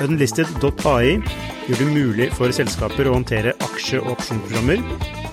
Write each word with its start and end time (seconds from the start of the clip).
Unlisted.ai 0.00 1.18
gjør 1.68 1.78
det 1.78 1.88
mulig 1.92 2.28
for 2.32 2.52
selskaper 2.54 3.10
å 3.10 3.16
håndtere 3.18 3.52
aksje- 3.66 4.00
og 4.00 4.14
opsjonsprogrammer, 4.14 4.80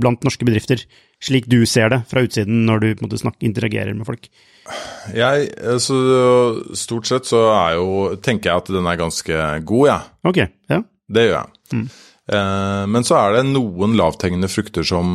blant 0.00 0.24
norske 0.24 0.44
bedrifter, 0.48 0.78
slik 1.22 1.44
du 1.52 1.66
ser 1.68 1.88
det 1.92 2.00
fra 2.10 2.22
utsiden 2.24 2.56
når 2.68 2.76
du 2.82 2.88
måte, 3.04 3.18
snakker, 3.20 3.46
interagerer 3.46 3.94
med 3.94 4.06
folk? 4.08 4.22
Jeg, 5.14 5.36
altså, 5.60 5.94
Stort 6.74 7.06
sett 7.10 7.24
så 7.28 7.40
er 7.52 7.70
jo, 7.76 7.86
tenker 8.24 8.50
jeg 8.50 8.56
at 8.64 8.72
den 8.72 8.86
er 8.88 8.96
ganske 8.98 9.34
god, 9.68 9.84
jeg. 9.90 10.00
Ja. 10.00 10.02
Okay, 10.32 10.46
ja. 10.72 10.78
Det 11.06 11.22
gjør 11.28 11.38
jeg. 11.38 11.48
Mm. 11.76 11.86
Eh, 12.34 12.84
men 12.90 13.02
så 13.06 13.14
er 13.20 13.28
det 13.36 13.44
noen 13.52 13.94
lavthengende 13.98 14.48
frukter 14.50 14.84
som, 14.86 15.06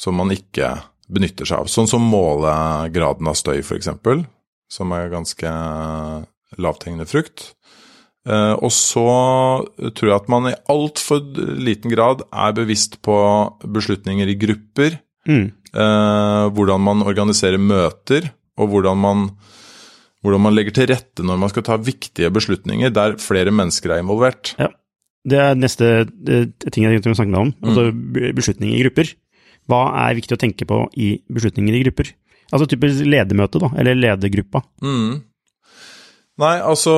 som 0.00 0.16
man 0.16 0.32
ikke 0.32 0.68
benytter 1.14 1.48
seg 1.48 1.64
av. 1.64 1.70
Sånn 1.70 1.90
som 1.90 2.04
målegraden 2.10 3.30
av 3.30 3.38
støy, 3.38 3.60
f.eks., 3.62 3.90
som 4.74 4.94
er 4.96 5.12
ganske 5.12 5.50
lavthengende 6.60 7.06
frukt. 7.08 7.52
Uh, 8.24 8.56
og 8.64 8.70
så 8.72 9.08
tror 9.92 10.08
jeg 10.08 10.16
at 10.16 10.30
man 10.32 10.48
i 10.48 10.56
altfor 10.72 11.20
liten 11.60 11.92
grad 11.92 12.22
er 12.32 12.54
bevisst 12.56 12.96
på 13.04 13.16
beslutninger 13.68 14.30
i 14.32 14.38
grupper. 14.40 14.96
Mm. 15.28 15.50
Uh, 15.74 16.48
hvordan 16.56 16.80
man 16.84 17.04
organiserer 17.04 17.60
møter, 17.60 18.30
og 18.60 18.70
hvordan 18.72 19.00
man, 19.00 19.26
hvordan 20.24 20.44
man, 20.46 20.56
legger 20.56 20.76
til 20.76 20.88
rette 20.92 21.26
når 21.26 21.42
man 21.42 21.52
skal 21.52 21.66
ta 21.66 21.76
viktige 21.80 22.30
beslutninger 22.32 22.92
der 22.94 23.18
flere 23.20 23.52
mennesker 23.52 23.92
er 23.92 24.04
involvert. 24.04 24.54
Ja. 24.60 24.70
Det 25.24 25.38
er 25.40 25.54
neste 25.56 25.86
ting 26.04 26.84
jeg 26.84 26.98
tenkte 26.98 27.14
å 27.14 27.16
snakke 27.16 27.32
med 27.32 27.42
om. 27.46 27.52
Altså 27.64 27.86
mm. 27.88 28.34
beslutninger 28.36 28.76
i 28.76 28.82
grupper. 28.84 29.12
Hva 29.70 29.84
er 30.04 30.18
viktig 30.18 30.36
å 30.36 30.40
tenke 30.40 30.66
på 30.68 30.84
i 31.00 31.14
beslutninger 31.32 31.76
i 31.78 31.84
grupper? 31.86 32.10
Altså 32.52 32.68
typisk 32.70 33.06
ledermøte, 33.08 33.60
da, 33.62 33.70
eller 33.80 33.96
ledergruppa. 33.98 34.62
Mm. 34.84 35.22
Nei, 36.42 36.54
altså 36.66 36.94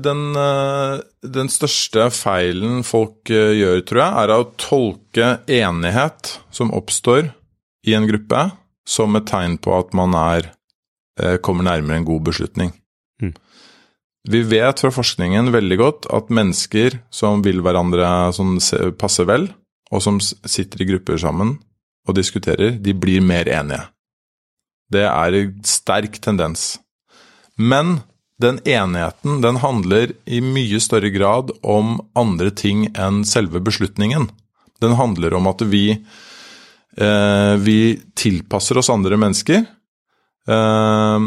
den, 0.00 0.30
eh, 0.40 1.00
den, 1.20 1.50
største 1.52 2.08
feilen 2.14 2.80
folk 2.88 3.28
eh, 3.28 3.52
gjør, 3.58 3.82
tror 3.84 4.00
jeg, 4.00 4.14
er 4.22 4.32
å 4.32 4.46
tolke 4.56 5.32
enighet 5.44 6.38
som 6.54 6.72
oppstår 6.76 7.28
i 7.86 7.96
en 7.96 8.08
gruppe, 8.08 8.46
som 8.88 9.18
et 9.18 9.28
tegn 9.28 9.58
på 9.60 9.74
at 9.76 9.92
man 9.98 10.16
er, 10.16 10.50
eh, 11.20 11.36
kommer 11.36 11.68
nærmere 11.68 12.00
en 12.00 12.08
god 12.08 12.24
beslutning. 12.30 12.72
Mm. 13.20 13.34
Vi 14.26 14.42
vet 14.48 14.80
fra 14.80 14.90
forskningen 14.90 15.52
veldig 15.52 15.78
godt 15.78 16.08
at 16.16 16.32
mennesker 16.32 16.96
som 17.12 17.44
vil 17.44 17.60
hverandre 17.60 18.32
som 18.34 18.56
passer 18.98 19.28
vel, 19.28 19.50
og 19.92 20.02
som 20.02 20.16
sitter 20.18 20.82
i 20.82 20.88
grupper 20.88 21.20
sammen, 21.20 21.58
og 22.06 22.16
diskuterer, 22.18 22.76
de 22.80 22.94
blir 22.94 23.24
mer 23.24 23.48
enige. 23.50 23.84
Det 24.92 25.04
er 25.06 25.34
en 25.34 25.54
sterk 25.66 26.20
tendens. 26.22 26.76
Men 27.58 28.00
den 28.42 28.60
enigheten, 28.68 29.40
den 29.42 29.56
handler 29.62 30.12
i 30.24 30.42
mye 30.44 30.80
større 30.80 31.10
grad 31.10 31.50
om 31.64 31.96
andre 32.18 32.52
ting 32.52 32.86
enn 32.92 33.24
selve 33.26 33.62
beslutningen. 33.64 34.28
Den 34.80 34.96
handler 34.98 35.34
om 35.34 35.48
at 35.48 35.64
vi, 35.64 35.96
eh, 36.96 37.54
vi 37.56 37.98
tilpasser 38.14 38.78
oss 38.78 38.90
andre 38.92 39.16
mennesker. 39.16 39.66
Eh, 40.46 41.20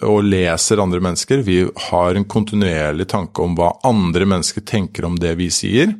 og 0.00 0.24
leser 0.24 0.80
andre 0.80 1.00
mennesker. 1.00 1.42
Vi 1.44 1.68
har 1.90 2.14
en 2.14 2.24
kontinuerlig 2.24 3.08
tanke 3.08 3.42
om 3.42 3.56
hva 3.56 3.74
andre 3.84 4.24
mennesker 4.24 4.64
tenker 4.64 5.04
om 5.04 5.18
det 5.18 5.34
vi 5.36 5.50
sier. 5.52 5.92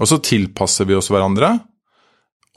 Og 0.00 0.08
så 0.08 0.20
tilpasser 0.24 0.88
vi 0.88 0.96
oss 0.96 1.10
hverandre. 1.12 1.58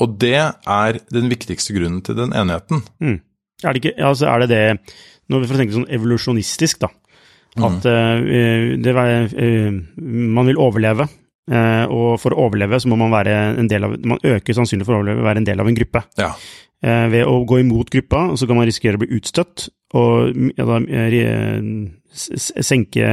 Og 0.03 0.17
det 0.19 0.35
er 0.35 1.00
den 1.13 1.31
viktigste 1.31 1.75
grunnen 1.75 2.01
til 2.06 2.17
den 2.17 2.35
enigheten. 2.35 2.83
Mm. 3.00 3.19
Er, 3.63 3.73
det 3.73 3.81
ikke, 3.81 3.95
altså 4.03 4.28
er 4.28 4.44
det 4.44 4.50
det 4.51 4.95
Når 5.31 5.41
vi 5.41 5.50
får 5.50 5.61
tenke 5.61 5.78
sånn 5.78 5.91
evolusjonistisk, 5.95 6.83
da. 6.83 6.91
At 7.56 7.85
mm. 7.88 8.25
uh, 8.28 8.73
det, 8.83 8.94
uh, 8.94 9.78
man 10.35 10.50
vil 10.50 10.59
overleve. 10.59 11.07
Uh, 11.50 11.85
og 11.94 12.19
for 12.19 12.33
å 12.33 12.47
overleve 12.47 12.81
så 12.81 12.89
må 12.91 12.97
man 13.00 13.13
være 13.13 13.33
en 13.61 13.69
del 13.69 13.85
av 13.85 13.94
Man 14.01 14.22
øker 14.25 14.57
sannsynlig 14.57 14.88
for 14.88 14.97
å 14.97 15.00
overleve 15.00 15.25
være 15.25 15.44
en 15.44 15.47
del 15.47 15.63
av 15.63 15.69
en 15.69 15.78
gruppe. 15.78 16.03
Ja. 16.19 16.35
ved 17.09 17.23
å 17.25 17.39
gå 17.47 17.62
imot 17.63 17.89
gruppa, 17.89 18.27
så 18.38 18.45
kan 18.45 18.59
man 18.59 18.67
risikere 18.67 19.00
å 19.00 19.01
bli 19.01 19.16
utstøtt, 19.16 19.69
og 19.97 20.35
ja, 20.53 20.66
da, 20.69 20.75
senke 22.62 23.07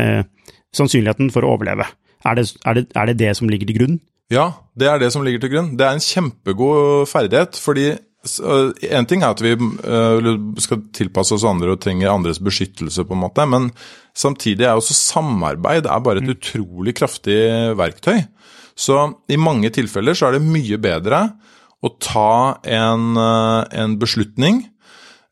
sannsynligheten 0.77 1.31
for 1.33 1.47
å 1.47 1.55
overleve. 1.55 1.87
Er 2.29 2.37
det, 2.37 2.45
er, 2.67 2.77
det, 2.77 2.83
er 2.99 3.09
det 3.09 3.15
det 3.23 3.31
som 3.39 3.49
ligger 3.49 3.71
til 3.71 3.79
grunn? 3.79 3.97
Ja, 4.33 4.47
det 4.79 4.89
er 4.89 5.03
det 5.03 5.13
som 5.13 5.25
ligger 5.27 5.43
til 5.43 5.53
grunn. 5.53 5.75
Det 5.77 5.85
er 5.87 5.99
en 5.99 6.03
kjempegod 6.03 7.07
ferdighet. 7.11 7.59
fordi 7.61 7.93
en 8.23 9.07
ting 9.11 9.23
er 9.23 9.33
at 9.35 9.41
vi 9.43 9.57
skal 10.63 10.85
tilpasse 10.95 11.35
oss 11.35 11.47
andre 11.47 11.75
og 11.75 11.81
trenger 11.83 12.13
andres 12.13 12.39
beskyttelse, 12.39 13.05
på 13.05 13.17
en 13.17 13.23
måte, 13.25 13.47
men 13.51 13.71
samtidig 14.15 14.67
er 14.69 14.79
også 14.79 14.95
samarbeid 14.95 15.89
er 15.91 16.05
bare 16.05 16.23
et 16.23 16.29
mm. 16.29 16.37
utrolig 16.37 16.95
kraftig 16.95 17.41
verktøy. 17.79 18.23
Så 18.79 19.13
i 19.29 19.37
mange 19.37 19.73
tilfeller 19.75 20.15
så 20.15 20.29
er 20.29 20.39
det 20.39 20.47
mye 20.47 20.79
bedre 20.81 21.25
å 21.83 21.91
ta 21.99 22.63
en, 22.63 23.19
en 23.19 23.97
beslutning 23.99 24.63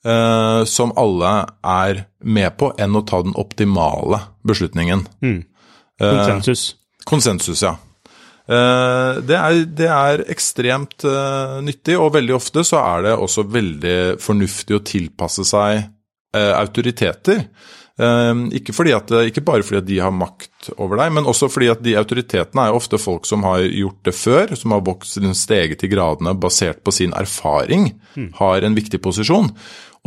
eh, 0.05 0.63
som 0.67 0.93
alle 0.99 1.31
er 1.63 2.05
med 2.21 2.59
på, 2.59 2.73
enn 2.75 2.99
å 2.99 3.05
ta 3.07 3.23
den 3.23 3.39
optimale 3.39 4.19
beslutningen. 4.43 5.07
Mm. 5.23 5.39
Konsensus. 6.03 6.65
Eh, 6.75 7.07
konsensus, 7.07 7.63
ja. 7.63 7.77
Eh, 8.51 9.21
det 9.23 9.37
er, 9.39 9.59
det 9.79 9.91
er 9.95 10.25
ekstremt 10.33 11.05
uh, 11.07 11.61
nyttig, 11.63 11.95
og 12.01 12.17
veldig 12.17 12.35
ofte 12.35 12.65
så 12.67 12.81
er 12.83 13.05
det 13.07 13.19
også 13.19 13.47
veldig 13.47 13.99
fornuftig 14.23 14.75
å 14.75 14.87
tilpasse 14.87 15.47
seg 15.47 15.85
uh, 15.85 16.55
autoriteter. 16.59 17.47
Ikke, 18.01 18.73
at, 18.97 19.11
ikke, 19.29 19.43
bare 19.45 19.61
fordi 19.61 19.77
at 19.77 19.85
de 19.91 19.97
har 20.01 20.13
makt 20.17 20.71
over 20.81 20.97
deg, 21.03 21.11
men 21.13 21.27
også 21.29 21.51
fordi 21.53 21.67
at 21.69 21.83
de 21.85 21.93
autoritetene 22.01 22.63
er 22.65 22.73
ofte 22.79 22.97
folk 22.97 23.27
som 23.29 23.45
har 23.45 23.61
gjort 23.61 23.99
det 24.09 24.15
før, 24.17 24.55
som 24.57 24.73
har 24.73 24.87
vokst 24.87 25.19
steget 25.37 25.85
i 25.85 25.91
gradene 25.93 26.33
basert 26.33 26.81
på 26.81 26.95
sin 26.97 27.13
erfaring, 27.13 27.91
mm. 28.17 28.31
har 28.39 28.65
en 28.65 28.79
viktig 28.79 29.03
posisjon. 29.05 29.53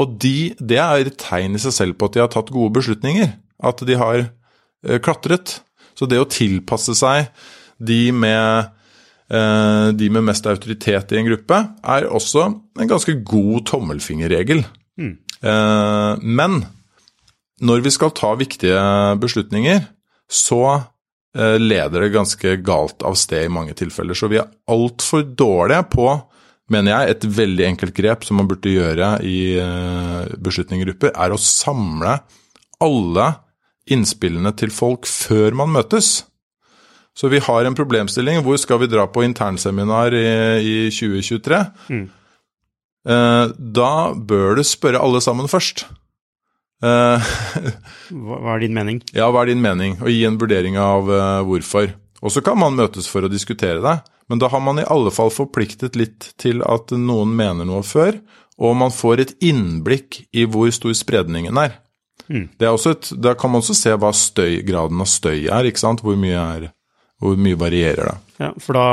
Og 0.01 0.17
de, 0.25 0.55
det 0.57 0.81
er 0.81 1.05
et 1.05 1.19
tegn 1.21 1.53
i 1.53 1.61
seg 1.61 1.77
selv 1.77 1.99
på 1.99 2.09
at 2.09 2.17
de 2.17 2.23
har 2.23 2.33
tatt 2.33 2.49
gode 2.55 2.73
beslutninger. 2.79 3.35
At 3.61 3.85
de 3.85 3.99
har 4.01 4.25
klatret. 5.05 5.59
Så 5.93 6.09
det 6.09 6.17
å 6.17 6.25
tilpasse 6.25 6.97
seg 6.97 7.29
de 7.79 8.11
med, 8.11 8.71
eh, 9.29 9.87
de 9.95 10.09
med 10.09 10.25
mest 10.29 10.47
autoritet 10.49 11.11
i 11.13 11.19
en 11.19 11.27
gruppe, 11.27 11.59
er 11.83 12.09
også 12.09 12.47
en 12.79 12.89
ganske 12.89 13.15
god 13.25 13.65
tommelfingerregel. 13.71 14.63
Mm. 14.99 15.17
Eh, 15.43 16.23
men 16.23 16.65
når 17.63 17.83
vi 17.85 17.93
skal 17.93 18.11
ta 18.15 18.33
viktige 18.35 18.81
beslutninger, 19.21 19.85
så 20.29 20.63
eh, 21.35 21.57
leder 21.61 22.05
det 22.05 22.13
ganske 22.13 22.57
galt 22.65 23.03
av 23.03 23.17
sted 23.19 23.47
i 23.47 23.53
mange 23.53 23.75
tilfeller. 23.77 24.17
Så 24.17 24.29
vi 24.31 24.41
er 24.41 24.51
altfor 24.69 25.25
dårlige 25.35 25.83
på, 25.93 26.07
mener 26.73 26.93
jeg, 26.93 27.09
et 27.09 27.25
veldig 27.37 27.65
enkelt 27.73 27.95
grep 27.95 28.23
som 28.25 28.39
man 28.39 28.47
burde 28.49 28.71
gjøre 28.71 29.17
i 29.27 29.59
beslutningsgrupper, 30.41 31.11
er 31.11 31.33
å 31.35 31.39
samle 31.39 32.17
alle 32.83 33.27
innspillene 33.91 34.53
til 34.55 34.71
folk 34.73 35.07
før 35.09 35.57
man 35.59 35.73
møtes. 35.75 36.21
Så 37.13 37.29
vi 37.29 37.41
har 37.45 37.65
en 37.65 37.77
problemstilling. 37.77 38.41
Hvor 38.45 38.57
skal 38.57 38.81
vi 38.81 38.89
dra 38.89 39.05
på 39.07 39.23
internseminar 39.25 40.15
i, 40.17 40.27
i 40.59 40.77
2023? 40.89 41.59
Mm. 41.93 42.05
Eh, 43.03 43.51
da 43.57 43.91
bør 44.15 44.57
du 44.57 44.63
spørre 44.65 45.01
alle 45.03 45.21
sammen 45.21 45.49
først. 45.51 45.85
Eh, 46.83 47.33
Hva, 48.23 48.55
er 48.55 48.63
din 48.65 48.73
mening? 48.75 49.03
ja, 49.15 49.29
hva 49.31 49.43
er 49.43 49.53
din 49.53 49.61
mening? 49.63 49.99
Og 50.01 50.09
gi 50.11 50.23
en 50.27 50.39
vurdering 50.41 50.79
av 50.81 51.11
eh, 51.11 51.43
hvorfor. 51.47 51.93
Og 52.23 52.31
så 52.31 52.43
kan 52.43 52.57
man 52.59 52.77
møtes 52.79 53.09
for 53.11 53.25
å 53.25 53.31
diskutere 53.31 53.83
det, 53.83 53.97
men 54.31 54.39
da 54.39 54.47
har 54.51 54.61
man 54.63 54.79
i 54.79 54.87
alle 54.87 55.11
fall 55.11 55.31
forpliktet 55.33 55.97
litt 55.99 56.31
til 56.39 56.63
at 56.63 56.93
noen 56.95 57.33
mener 57.35 57.67
noe 57.67 57.83
før, 57.83 58.15
og 58.63 58.77
man 58.79 58.93
får 58.95 59.19
et 59.19 59.33
innblikk 59.43 60.21
i 60.31 60.45
hvor 60.47 60.69
stor 60.71 60.93
spredningen 60.95 61.57
er. 61.59 61.81
Det 62.29 62.63
er 62.63 62.71
også 62.71 62.93
et, 62.95 63.09
da 63.19 63.33
kan 63.35 63.51
man 63.51 63.59
også 63.59 63.75
se 63.75 63.91
hva 63.99 64.13
støy, 64.15 64.61
graden 64.63 65.01
av 65.03 65.09
støy 65.11 65.49
er, 65.51 65.67
ikke 65.67 65.81
sant? 65.81 66.03
Hvor 66.05 66.15
mye, 66.19 66.39
er, 66.39 66.69
hvor 67.23 67.39
mye 67.39 67.57
varierer 67.59 68.11
det. 68.11 68.15
Ja, 68.43 68.51
for 68.61 68.77
da 68.77 68.85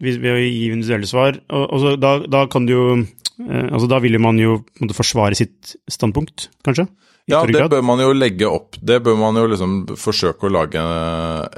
Ved 0.00 0.24
å 0.24 0.38
gi 0.40 0.70
individuelle 0.72 1.04
svar 1.04 1.36
og, 1.52 1.64
og 1.66 1.80
så 1.82 1.90
da, 2.00 2.14
da 2.24 2.46
kan 2.48 2.64
du 2.64 2.70
jo 2.72 2.84
eh, 2.96 3.66
Altså 3.68 3.84
da 3.90 3.98
vil 4.00 4.16
man 4.22 4.38
jo 4.40 4.54
måtte 4.80 4.96
forsvare 4.96 5.36
sitt 5.36 5.74
standpunkt, 5.92 6.46
kanskje? 6.64 6.86
Ja, 7.28 7.42
det 7.44 7.66
bør 7.70 7.82
man 7.84 8.00
jo 8.00 8.14
legge 8.16 8.48
opp. 8.48 8.78
Det 8.80 8.96
bør 9.04 9.18
man 9.20 9.36
jo 9.36 9.44
liksom 9.52 9.74
forsøke 10.00 10.48
å 10.48 10.52
lage 10.54 10.80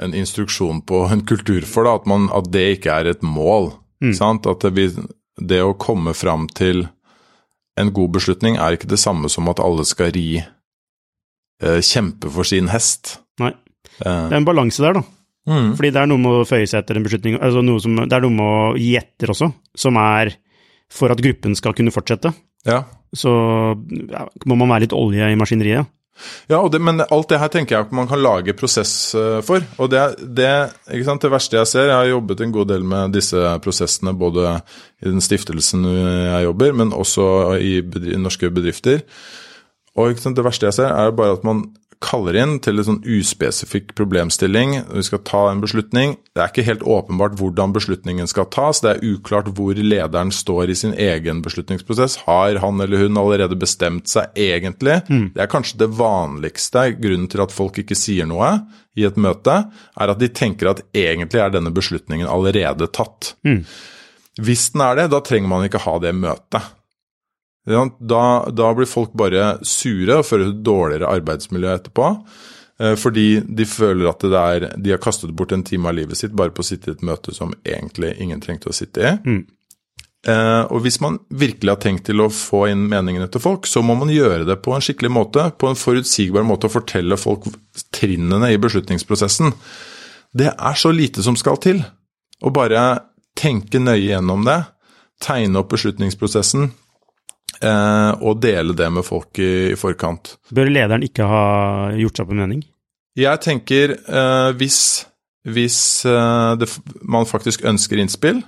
en 0.03 0.13
instruksjon 0.13 0.83
på, 0.85 1.05
en 1.09 1.23
kultur 1.25 1.63
for, 1.65 1.87
da, 1.87 1.95
at, 1.97 2.05
man, 2.09 2.27
at 2.35 2.51
det 2.53 2.65
ikke 2.75 2.97
er 2.99 3.09
et 3.13 3.23
mål. 3.25 3.71
Mm. 4.03 4.11
Sant? 4.19 4.45
At 4.51 4.67
det, 4.75 4.89
det 5.39 5.61
å 5.63 5.71
komme 5.79 6.13
fram 6.13 6.45
til 6.51 6.83
en 7.79 7.89
god 7.95 8.11
beslutning 8.19 8.59
er 8.61 8.75
ikke 8.75 8.91
det 8.91 8.99
samme 9.01 9.31
som 9.33 9.47
at 9.49 9.63
alle 9.63 9.87
skal 9.87 10.11
ri 10.13 10.27
eh, 10.43 11.79
kjempe 11.81 12.29
for 12.35 12.45
sin 12.45 12.69
hest. 12.69 13.15
Nei. 13.41 13.53
Eh, 14.03 14.27
Det 14.29 14.35
er 14.35 14.41
en 14.43 14.51
balanse 14.51 14.83
der, 14.83 14.99
da. 14.99 15.07
Mm, 15.49 15.73
Fordi 15.77 15.91
det 15.93 16.01
er 16.01 16.09
noe 16.09 16.21
med 16.21 16.41
å 16.41 16.47
føye 16.47 16.67
seg 16.69 16.83
etter 16.83 16.99
en 16.99 17.05
beslutning 17.05 17.37
altså 17.39 17.63
som, 17.83 18.03
Det 18.03 18.17
er 18.17 18.25
noe 18.25 18.37
med 18.37 18.45
å 18.45 18.73
gi 18.79 18.93
etter 18.99 19.33
også, 19.33 19.51
som 19.75 19.99
er 20.01 20.35
for 20.93 21.13
at 21.13 21.21
gruppen 21.23 21.55
skal 21.57 21.75
kunne 21.77 21.93
fortsette. 21.93 22.33
ja. 22.69 22.83
Så 23.13 23.29
ja, 24.09 24.23
må 24.49 24.55
man 24.57 24.71
være 24.71 24.87
litt 24.87 24.95
olje 24.97 25.27
i 25.29 25.35
maskineriet. 25.37 25.85
Ja, 26.49 26.59
og 26.59 26.71
det, 26.73 26.79
men 26.81 27.01
alt 27.01 27.29
det 27.29 27.39
her 27.41 27.51
tenker 27.53 27.75
jeg 27.75 27.85
at 27.87 27.93
man 27.95 28.07
kan 28.09 28.21
lage 28.21 28.55
prosess 28.57 29.13
eh, 29.17 29.39
for. 29.45 29.61
Og 29.81 29.91
det, 29.93 30.01
det, 30.37 30.49
det 30.89 31.31
verste 31.31 31.59
jeg 31.59 31.69
ser 31.69 31.87
Jeg 31.89 31.95
har 31.95 32.09
jobbet 32.09 32.41
en 32.41 32.53
god 32.53 32.69
del 32.69 32.85
med 32.89 33.13
disse 33.13 33.37
prosessene 33.61 34.13
både 34.17 34.55
i 35.01 35.09
den 35.09 35.21
stiftelsen 35.21 35.85
jeg 35.85 36.47
jobber, 36.47 36.75
men 36.81 36.93
også 36.93 37.25
i 37.61 37.79
bedri 37.85 38.17
norske 38.21 38.49
bedrifter. 38.53 39.01
Og 39.93 40.17
det 40.17 40.45
verste 40.45 40.69
jeg 40.69 40.77
ser, 40.79 40.89
er 40.89 41.13
bare 41.13 41.37
at 41.37 41.45
man 41.45 41.67
kaller 42.03 42.35
inn 42.37 42.57
til 42.63 42.77
en 42.81 42.87
sånn 42.87 42.99
uspesifikk 43.07 43.93
problemstilling. 43.97 44.75
Vi 44.91 45.03
skal 45.07 45.21
ta 45.25 45.45
en 45.49 45.61
beslutning. 45.63 46.17
Det 46.35 46.43
er 46.43 46.51
ikke 46.51 46.67
helt 46.67 46.83
åpenbart 46.83 47.37
hvordan 47.39 47.73
beslutningen 47.75 48.27
skal 48.29 48.49
tas. 48.53 48.81
Det 48.83 48.91
er 48.91 49.03
uklart 49.13 49.49
hvor 49.55 49.79
lederen 49.79 50.33
står 50.35 50.73
i 50.73 50.77
sin 50.77 50.93
egen 50.99 51.41
beslutningsprosess. 51.45 52.19
Har 52.27 52.59
han 52.63 52.83
eller 52.83 53.05
hun 53.05 53.17
allerede 53.21 53.57
bestemt 53.59 54.11
seg 54.11 54.35
egentlig? 54.35 54.99
Det 55.33 55.41
er 55.45 55.51
kanskje 55.51 55.79
det 55.85 55.89
vanligste 55.97 56.85
grunnen 56.99 57.29
til 57.31 57.41
at 57.45 57.55
folk 57.55 57.79
ikke 57.81 57.97
sier 57.97 58.27
noe 58.29 58.51
i 58.99 59.07
et 59.07 59.15
møte, 59.17 59.55
er 59.97 60.11
at 60.13 60.19
de 60.21 60.29
tenker 60.29 60.69
at 60.69 60.83
egentlig 60.93 61.41
er 61.41 61.49
denne 61.55 61.71
beslutningen 61.73 62.27
allerede 62.29 62.91
tatt. 62.93 63.33
Hvis 64.37 64.71
den 64.73 64.81
er 64.81 64.95
det, 64.97 65.11
da 65.13 65.19
trenger 65.21 65.49
man 65.49 65.65
ikke 65.65 65.81
ha 65.85 65.99
det 66.01 66.13
møtet. 66.17 66.61
Da, 67.65 68.23
da 68.51 68.73
blir 68.75 68.89
folk 68.91 69.13
bare 69.15 69.57
sure 69.63 70.17
og 70.19 70.25
føler 70.27 70.51
dårligere 70.51 71.07
arbeidsmiljø 71.15 71.69
etterpå. 71.77 72.09
eh, 72.79 72.95
Fordi 72.99 73.39
de 73.47 73.65
føler 73.65 74.09
at 74.09 74.19
det 74.19 74.39
er, 74.41 74.65
de 74.75 74.91
har 74.91 74.99
kastet 74.99 75.31
bort 75.31 75.51
en 75.55 75.63
time 75.63 75.87
av 75.87 75.95
livet 75.95 76.17
sitt 76.19 76.35
bare 76.35 76.51
på 76.51 76.59
å 76.59 76.67
sitte 76.67 76.91
i 76.91 76.93
et 76.97 77.05
møte 77.07 77.31
som 77.33 77.53
egentlig 77.63 78.15
ingen 78.19 78.41
trengte 78.43 78.67
å 78.67 78.75
sitte 78.75 78.99
i. 78.99 79.13
Eh, 80.27 80.63
og 80.71 80.81
hvis 80.83 81.01
man 81.03 81.19
virkelig 81.29 81.71
har 81.71 81.79
tenkt 81.83 82.05
til 82.07 82.21
å 82.23 82.29
få 82.31 82.65
inn 82.71 82.85
meningene 82.91 83.27
til 83.31 83.41
folk, 83.43 83.65
så 83.67 83.81
må 83.83 83.95
man 83.99 84.11
gjøre 84.11 84.45
det 84.47 84.59
på 84.63 84.71
en 84.75 84.83
skikkelig 84.83 85.11
måte, 85.11 85.47
på 85.59 85.67
en 85.67 85.75
forutsigbar 85.79 86.43
måte, 86.47 86.67
og 86.67 86.75
fortelle 86.77 87.17
folk 87.19 87.47
trinnene 87.91 88.51
i 88.53 88.59
beslutningsprosessen. 88.59 89.51
Det 90.33 90.51
er 90.51 90.79
så 90.79 90.91
lite 90.95 91.23
som 91.23 91.35
skal 91.35 91.59
til. 91.63 91.83
Å 92.43 92.51
bare 92.55 92.85
tenke 93.35 93.79
nøye 93.79 94.13
gjennom 94.13 94.43
det, 94.47 94.61
tegne 95.23 95.59
opp 95.59 95.69
beslutningsprosessen, 95.75 96.71
og 97.63 98.39
dele 98.43 98.73
det 98.75 98.89
med 98.91 99.05
folk 99.07 99.39
i, 99.39 99.71
i 99.71 99.77
forkant. 99.79 100.33
Bør 100.51 100.71
lederen 100.73 101.05
ikke 101.05 101.27
ha 101.29 101.43
gjort 101.95 102.17
seg 102.17 102.25
opp 102.25 102.33
en 102.33 102.41
mening? 102.43 102.63
Jeg 103.19 103.41
tenker 103.45 103.93
eh, 103.93 104.49
hvis, 104.57 104.79
hvis 105.45 105.79
eh, 106.09 106.55
det, 106.57 106.69
man 107.05 107.29
faktisk 107.29 107.61
ønsker 107.69 108.01
innspill, 108.01 108.41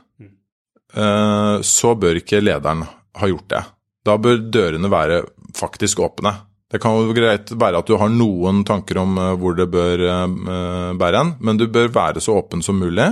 eh, 0.95 1.55
så 1.61 1.93
bør 2.01 2.21
ikke 2.21 2.41
lederen 2.41 2.81
ha 2.85 3.29
gjort 3.29 3.49
det. 3.53 3.61
Da 4.05 4.17
bør 4.21 4.41
dørene 4.41 4.89
være 4.89 5.21
faktisk 5.55 6.01
åpne. 6.05 6.33
Det 6.71 6.81
kan 6.81 6.97
jo 6.97 7.13
greit 7.15 7.53
være 7.53 7.79
at 7.79 7.87
du 7.87 7.93
har 8.01 8.09
noen 8.09 8.63
tanker 8.65 8.97
om 9.03 9.19
eh, 9.21 9.35
hvor 9.37 9.57
det 9.57 9.69
bør 9.69 10.05
eh, 10.09 10.25
bære 10.97 11.21
hen, 11.21 11.35
men 11.45 11.61
du 11.61 11.67
bør 11.69 11.93
være 11.93 12.23
så 12.25 12.39
åpen 12.41 12.65
som 12.65 12.81
mulig. 12.81 13.11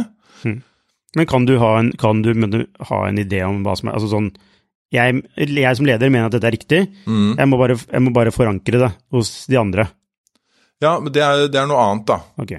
Men 1.13 1.29
kan 1.29 1.45
du 1.45 1.59
ha 1.61 1.75
en, 1.77 1.91
kan 2.01 2.23
du, 2.25 2.31
men 2.33 2.49
du 2.49 2.63
ha 2.89 3.03
en 3.05 3.21
idé 3.21 3.43
om 3.45 3.61
hva 3.61 3.75
som 3.77 3.91
er 3.91 3.99
Altså 3.99 4.09
sånn 4.09 4.31
Jeg, 4.93 5.23
jeg 5.37 5.79
som 5.79 5.87
leder 5.89 6.11
mener 6.13 6.29
at 6.29 6.35
dette 6.35 6.49
er 6.51 6.55
riktig. 6.55 6.81
Mm. 7.09 7.31
Jeg, 7.39 7.49
må 7.49 7.57
bare, 7.57 7.79
jeg 7.81 8.03
må 8.05 8.13
bare 8.13 8.33
forankre 8.35 8.83
det 8.85 8.91
hos 9.15 9.31
de 9.49 9.57
andre. 9.57 9.87
Ja, 10.83 10.99
men 10.99 11.13
det 11.15 11.23
er, 11.25 11.47
det 11.49 11.59
er 11.61 11.67
noe 11.69 11.81
annet, 11.81 12.05
da. 12.11 12.19
Ok. 12.43 12.53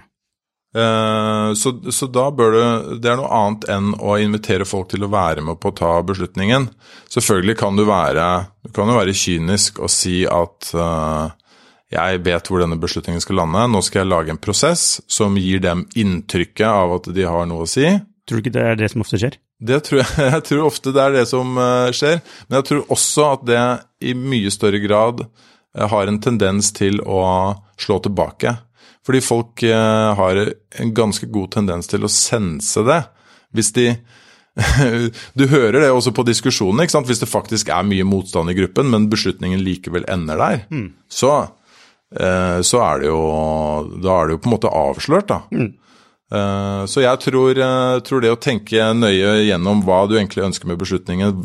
Eh, 0.75 1.53
Så, 1.55 1.71
så 1.95 2.09
da 2.11 2.25
bør 2.35 2.51
det 2.51 2.97
Det 3.05 3.11
er 3.13 3.21
noe 3.21 3.29
annet 3.31 3.67
enn 3.71 3.93
å 3.95 4.17
invitere 4.19 4.67
folk 4.67 4.89
til 4.91 5.05
å 5.07 5.11
være 5.13 5.45
med 5.47 5.61
på 5.63 5.71
å 5.71 5.77
ta 5.79 5.93
beslutningen. 6.03 6.67
Selvfølgelig 7.15 7.55
kan 7.61 7.79
du 7.79 7.85
være 7.87 8.25
Du 8.67 8.73
kan 8.75 8.91
jo 8.91 8.97
være 8.99 9.15
kynisk 9.15 9.79
og 9.79 9.93
si 9.95 10.25
at 10.27 10.73
eh, 10.75 11.31
jeg 11.95 12.25
vet 12.27 12.51
hvor 12.51 12.59
denne 12.59 12.81
beslutningen 12.81 13.23
skal 13.23 13.39
lande. 13.39 13.69
Nå 13.71 13.85
skal 13.87 14.03
jeg 14.03 14.11
lage 14.11 14.35
en 14.35 14.41
prosess 14.43 14.99
som 15.07 15.37
gir 15.39 15.63
dem 15.63 15.85
inntrykket 15.95 16.67
av 16.67 16.97
at 16.97 17.07
de 17.15 17.23
har 17.29 17.47
noe 17.47 17.69
å 17.69 17.71
si. 17.71 17.87
Tror 18.27 18.41
du 18.41 18.43
ikke 18.43 18.57
det 18.57 18.65
er 18.73 18.81
det 18.81 18.89
som 18.91 19.05
ofte 19.05 19.21
skjer? 19.21 19.37
Det 19.61 19.81
tror 19.87 20.03
jeg, 20.03 20.11
jeg 20.35 20.45
tror 20.49 20.67
ofte 20.69 20.93
det 20.95 21.03
er 21.03 21.17
det 21.21 21.27
som 21.31 21.59
eh, 21.61 21.91
skjer. 21.95 22.21
Men 22.49 22.61
jeg 22.61 22.69
tror 22.71 22.95
også 22.97 23.31
at 23.33 23.49
det 23.49 23.65
i 24.05 24.17
mye 24.19 24.53
større 24.53 24.81
grad 24.83 25.25
eh, 25.25 25.87
har 25.91 26.11
en 26.11 26.21
tendens 26.23 26.73
til 26.77 27.01
å 27.03 27.23
slå 27.81 28.01
tilbake. 28.05 28.57
Fordi 29.05 29.21
folk 29.25 29.63
eh, 29.69 30.11
har 30.19 30.43
en 30.81 30.95
ganske 30.97 31.29
god 31.33 31.55
tendens 31.59 31.91
til 31.91 32.07
å 32.07 32.13
sense 32.13 32.85
det. 32.87 33.03
Hvis 33.55 33.73
de 33.77 33.89
Du 35.39 35.47
hører 35.51 35.81
det 35.83 35.91
også 35.91 36.13
på 36.15 36.25
diskusjonene. 36.27 36.87
Hvis 37.09 37.23
det 37.23 37.31
faktisk 37.31 37.73
er 37.75 37.87
mye 37.87 38.07
motstand 38.07 38.53
i 38.53 38.57
gruppen, 38.59 38.91
men 38.93 39.11
beslutningen 39.13 39.63
likevel 39.65 40.07
ender 40.11 40.39
der, 40.39 40.61
så, 41.11 41.33
eh, 42.15 42.61
så 42.63 42.83
er 42.87 43.03
det 43.03 43.09
jo 43.11 43.21
Da 44.03 44.21
er 44.21 44.29
det 44.29 44.37
jo 44.37 44.43
på 44.45 44.51
en 44.51 44.55
måte 44.57 44.71
avslørt, 44.71 45.33
da. 45.33 45.41
Eh, 45.51 45.73
Så 46.91 47.03
jeg 47.05 47.21
tror, 47.23 47.59
eh, 47.59 48.01
tror 48.07 48.21
det 48.25 48.31
å 48.33 48.39
tenke 48.41 48.81
nøye 48.97 49.45
gjennom 49.47 49.83
hva 49.87 50.01
du 50.09 50.17
egentlig 50.17 50.43
ønsker 50.49 50.67
med 50.67 50.81
beslutningen, 50.81 51.45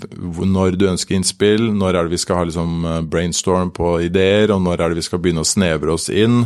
når 0.50 0.78
du 0.80 0.88
ønsker 0.90 1.16
innspill, 1.18 1.68
når 1.76 1.96
er 2.00 2.04
det 2.08 2.16
vi 2.16 2.22
skal 2.24 2.40
ha 2.40 2.44
liksom 2.50 2.86
eh, 2.86 3.02
brainstorm 3.06 3.70
på 3.76 3.98
ideer, 4.08 4.50
og 4.56 4.64
når 4.66 4.82
er 4.82 4.90
det 4.94 5.02
vi 5.02 5.06
skal 5.06 5.22
begynne 5.22 5.44
å 5.46 5.50
snevre 5.50 5.94
oss 5.94 6.10
inn, 6.10 6.46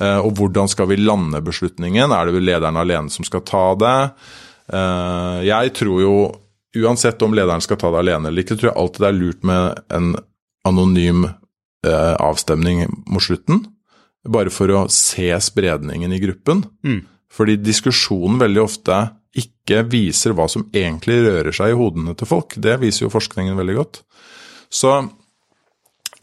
eh, 0.00 0.18
og 0.22 0.34
hvordan 0.38 0.68
skal 0.72 0.88
vi 0.88 0.96
lande 1.02 1.42
beslutningen, 1.44 2.12
er 2.16 2.26
det 2.30 2.34
vel 2.38 2.48
lederen 2.48 2.80
alene 2.80 3.12
som 3.12 3.24
skal 3.28 3.44
ta 3.46 3.66
det? 3.82 3.96
Eh, 4.72 5.38
Jeg 5.50 5.74
tror 5.76 6.00
jo, 6.00 6.14
uansett 6.76 7.22
om 7.22 7.34
lederen 7.36 7.60
skal 7.64 7.76
ta 7.80 7.90
det 7.92 7.98
alene 8.04 8.28
eller 8.28 8.42
ikke, 8.44 8.56
tror 8.58 8.70
jeg 8.72 8.78
alltid 8.80 9.04
det 9.04 9.10
er 9.10 9.20
lurt 9.20 9.44
med 9.44 9.82
en 9.96 10.08
anonym 10.66 11.24
eh, 11.28 12.14
avstemning 12.20 12.86
mot 13.06 13.22
slutten, 13.22 13.66
bare 14.26 14.50
for 14.50 14.72
å 14.74 14.86
se 14.90 15.28
spredningen 15.40 16.12
i 16.12 16.18
gruppen. 16.24 16.64
Fordi 17.36 17.58
diskusjonen 17.60 18.40
veldig 18.40 18.62
ofte 18.64 18.96
ikke 19.36 19.82
viser 19.92 20.32
hva 20.36 20.46
som 20.48 20.64
egentlig 20.72 21.18
rører 21.26 21.52
seg 21.52 21.74
i 21.74 21.76
hodene 21.76 22.14
til 22.16 22.28
folk. 22.30 22.56
Det 22.56 22.78
viser 22.80 23.04
jo 23.06 23.12
forskningen 23.12 23.58
veldig 23.58 23.74
godt. 23.76 23.98
Så, 24.72 24.94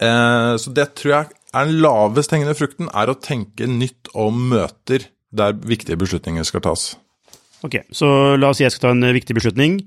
eh, 0.00 0.54
så 0.58 0.72
det 0.74 0.88
tror 0.98 1.12
jeg 1.14 1.28
er 1.54 1.68
den 1.70 1.78
lavest 1.84 2.34
hengende 2.34 2.56
frukten, 2.58 2.90
er 2.90 3.12
å 3.12 3.18
tenke 3.22 3.68
nytt 3.70 4.10
om 4.18 4.40
møter 4.50 5.06
der 5.34 5.54
viktige 5.54 5.98
beslutninger 5.98 6.46
skal 6.46 6.64
tas. 6.66 6.96
Ok, 7.64 7.78
så 7.94 8.34
la 8.36 8.50
oss 8.50 8.58
si 8.60 8.66
jeg 8.66 8.74
skal 8.74 8.88
ta 8.88 8.92
en 8.96 9.14
viktig 9.14 9.36
beslutning. 9.38 9.78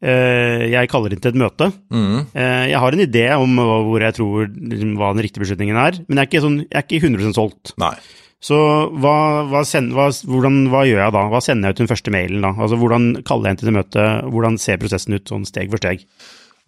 Eh, 0.00 0.64
Jeg 0.72 0.88
kaller 0.88 1.12
inn 1.12 1.20
til 1.20 1.34
et 1.34 1.38
møte. 1.38 1.68
Mm. 1.92 2.32
Jeg 2.32 2.80
har 2.80 2.96
en 2.96 3.04
idé 3.04 3.26
om 3.36 3.60
hvor 3.60 4.00
jeg 4.00 4.16
tror 4.16 4.48
liksom, 4.48 4.96
hva 4.96 5.12
den 5.12 5.22
riktige 5.26 5.44
beslutningen 5.44 5.76
er, 5.76 6.00
men 6.08 6.16
jeg 6.16 6.24
er 6.24 6.30
ikke, 6.30 6.42
sånn, 6.46 6.58
jeg 6.64 6.80
er 6.80 6.88
ikke 6.88 7.04
100% 7.04 7.36
solgt. 7.36 7.74
Nei. 7.78 7.92
Så 8.40 8.56
hva, 8.56 9.14
hva, 9.50 9.60
send, 9.68 9.92
hva, 9.92 10.08
hvordan, 10.08 10.62
hva 10.72 10.86
gjør 10.88 11.02
jeg 11.02 11.12
da? 11.12 11.24
Hva 11.28 11.40
sender 11.44 11.68
jeg 11.68 11.76
ut 11.76 11.82
den 11.82 11.90
første 11.90 12.12
mailen 12.14 12.44
da? 12.46 12.54
Altså 12.56 12.78
Hvordan 12.80 13.10
kaller 13.28 13.50
jeg 13.50 13.52
inn 13.56 13.60
til 13.60 13.68
det 13.68 13.76
møtet? 13.76 14.28
Hvordan 14.32 14.56
ser 14.62 14.80
prosessen 14.80 15.16
ut 15.18 15.32
sånn 15.32 15.44
steg 15.48 15.72
for 15.72 15.82
steg? 15.82 16.06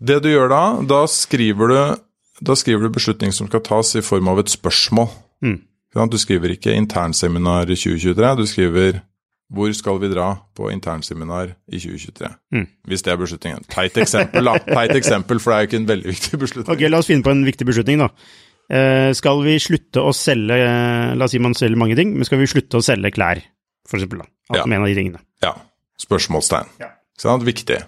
Det 0.02 0.18
du 0.20 0.28
gjør 0.28 0.52
da, 0.52 0.62
da 0.84 1.04
skriver 1.08 1.72
du, 1.72 1.78
da 2.44 2.56
skriver 2.58 2.84
du 2.84 2.92
beslutning 2.92 3.32
som 3.32 3.48
skal 3.48 3.64
tas 3.64 3.94
i 3.96 4.04
form 4.04 4.28
av 4.32 4.42
et 4.42 4.52
spørsmål. 4.52 5.08
Mm. 5.44 5.62
Du 6.12 6.18
skriver 6.20 6.54
ikke 6.54 6.76
internseminar 6.76 7.70
i 7.70 7.76
2023, 7.76 8.34
du 8.36 8.46
skriver 8.48 9.00
hvor 9.52 9.72
skal 9.76 9.98
vi 10.00 10.08
dra 10.08 10.30
på 10.56 10.70
internseminar 10.72 11.50
i 11.68 11.80
2023? 11.80 12.30
Hvis 12.88 13.04
det 13.04 13.12
er 13.12 13.18
beslutningen. 13.20 13.66
Teit 13.68 13.98
eksempel, 14.00 14.48
da. 14.48 14.56
Teit 14.64 14.94
eksempel, 14.96 15.40
for 15.42 15.52
det 15.52 15.56
er 15.56 15.66
jo 15.66 15.68
ikke 15.68 15.80
en 15.82 15.88
veldig 15.90 16.08
viktig 16.08 16.40
beslutning. 16.40 16.72
Ok, 16.72 16.84
la 16.88 17.00
oss 17.02 17.10
finne 17.10 17.26
på 17.26 17.34
en 17.34 17.44
viktig 17.44 17.68
beslutning 17.68 18.00
da. 18.00 18.08
Eh, 18.72 19.10
skal 19.12 19.42
vi 19.44 19.58
slutte 19.60 20.00
å 20.00 20.14
selge 20.16 20.56
eh, 20.56 21.10
La 21.18 21.26
oss 21.26 21.34
si 21.34 21.40
man 21.42 21.52
selger 21.56 21.76
mange 21.76 21.96
ting, 21.98 22.14
men 22.16 22.24
skal 22.24 22.40
vi 22.40 22.48
slutte 22.48 22.80
å 22.80 22.84
selge 22.84 23.12
klær, 23.12 23.42
for 23.88 23.98
eksempel? 23.98 24.22
Da? 24.24 24.30
Ja. 24.56 24.64
en 24.64 24.80
av 24.80 24.88
de 24.88 24.96
tingene. 24.96 25.20
Ja. 25.44 25.52
Spørsmålstegn. 26.00 26.70
Ja. 26.80 26.94
Sant? 27.20 27.44
Viktig. 27.46 27.82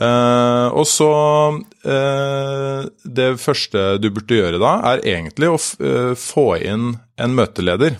Uh, 0.00 0.70
og 0.78 0.86
så 0.88 1.08
uh, 1.52 2.82
Det 3.04 3.26
første 3.42 3.98
du 4.00 4.06
burde 4.14 4.38
gjøre 4.38 4.60
da, 4.62 4.70
er 4.92 5.02
egentlig 5.16 5.50
å 5.50 5.58
eh, 5.58 6.14
få 6.16 6.46
inn 6.62 6.94
en 7.20 7.34
møteleder. 7.36 7.98